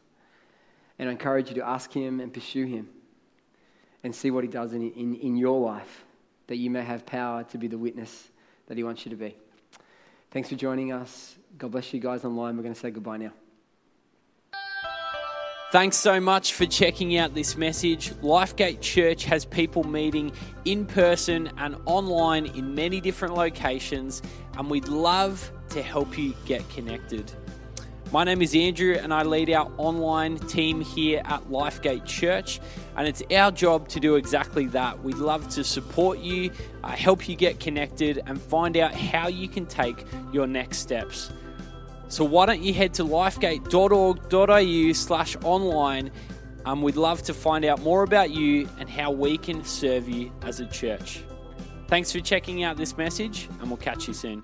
And 1.03 1.09
I 1.09 1.11
encourage 1.11 1.49
you 1.49 1.55
to 1.55 1.67
ask 1.67 1.91
Him 1.91 2.21
and 2.21 2.33
pursue 2.33 2.63
Him 2.63 2.87
and 4.05 4.15
see 4.15 4.31
what 4.31 4.45
He 4.45 4.49
does 4.49 4.71
in, 4.71 4.89
in, 4.93 5.15
in 5.15 5.35
your 5.35 5.59
life, 5.59 6.05
that 6.47 6.55
you 6.55 6.69
may 6.69 6.81
have 6.81 7.05
power 7.05 7.43
to 7.43 7.57
be 7.57 7.67
the 7.67 7.77
witness 7.77 8.29
that 8.67 8.77
He 8.77 8.85
wants 8.85 9.05
you 9.05 9.09
to 9.09 9.17
be. 9.17 9.35
Thanks 10.31 10.47
for 10.47 10.55
joining 10.55 10.93
us. 10.93 11.35
God 11.57 11.71
bless 11.71 11.93
you 11.93 11.99
guys 11.99 12.23
online. 12.23 12.55
We're 12.55 12.63
going 12.63 12.73
to 12.73 12.79
say 12.79 12.89
goodbye 12.89 13.17
now. 13.17 13.33
Thanks 15.73 15.97
so 15.97 16.21
much 16.21 16.53
for 16.53 16.65
checking 16.65 17.17
out 17.17 17.35
this 17.35 17.57
message. 17.57 18.11
Lifegate 18.21 18.79
Church 18.79 19.25
has 19.25 19.43
people 19.43 19.83
meeting 19.83 20.31
in 20.63 20.85
person 20.85 21.51
and 21.57 21.75
online 21.85 22.45
in 22.45 22.75
many 22.75 23.01
different 23.01 23.33
locations, 23.33 24.21
and 24.57 24.69
we'd 24.69 24.87
love 24.87 25.51
to 25.71 25.81
help 25.81 26.17
you 26.17 26.33
get 26.45 26.69
connected. 26.69 27.33
My 28.13 28.23
name 28.23 28.41
is 28.43 28.53
Andrew, 28.53 28.93
and 28.93 29.11
I 29.11 29.23
lead 29.23 29.49
our 29.49 29.71
online 29.77 30.37
team 30.37 30.81
here 30.81 31.23
at 31.25 31.45
Lifegate 31.45 32.05
Church. 32.05 32.59
And 32.95 33.07
it's 33.07 33.23
our 33.31 33.49
job 33.49 33.87
to 33.87 33.99
do 33.99 34.17
exactly 34.17 34.67
that. 34.67 35.03
We'd 35.03 35.15
love 35.15 35.49
to 35.49 35.63
support 35.63 36.19
you, 36.19 36.51
uh, 36.83 36.89
help 36.89 37.27
you 37.27 37.35
get 37.35 37.59
connected, 37.59 38.21
and 38.27 38.39
find 38.39 38.77
out 38.77 38.93
how 38.93 39.29
you 39.29 39.47
can 39.47 39.65
take 39.65 40.05
your 40.31 40.45
next 40.45 40.77
steps. 40.77 41.31
So 42.07 42.23
why 42.23 42.45
don't 42.45 42.61
you 42.61 42.71
head 42.71 42.93
to 42.93 43.03
lifegate.org.au 43.03 44.93
slash 44.93 45.35
online. 45.43 46.11
Um, 46.65 46.83
we'd 46.83 46.97
love 46.97 47.23
to 47.23 47.33
find 47.33 47.65
out 47.65 47.81
more 47.81 48.03
about 48.03 48.29
you 48.29 48.69
and 48.79 48.87
how 48.87 49.09
we 49.09 49.39
can 49.39 49.65
serve 49.65 50.07
you 50.07 50.31
as 50.43 50.59
a 50.59 50.67
church. 50.67 51.23
Thanks 51.87 52.11
for 52.11 52.19
checking 52.19 52.61
out 52.63 52.77
this 52.77 52.95
message, 52.95 53.49
and 53.59 53.69
we'll 53.69 53.77
catch 53.77 54.07
you 54.07 54.13
soon. 54.13 54.43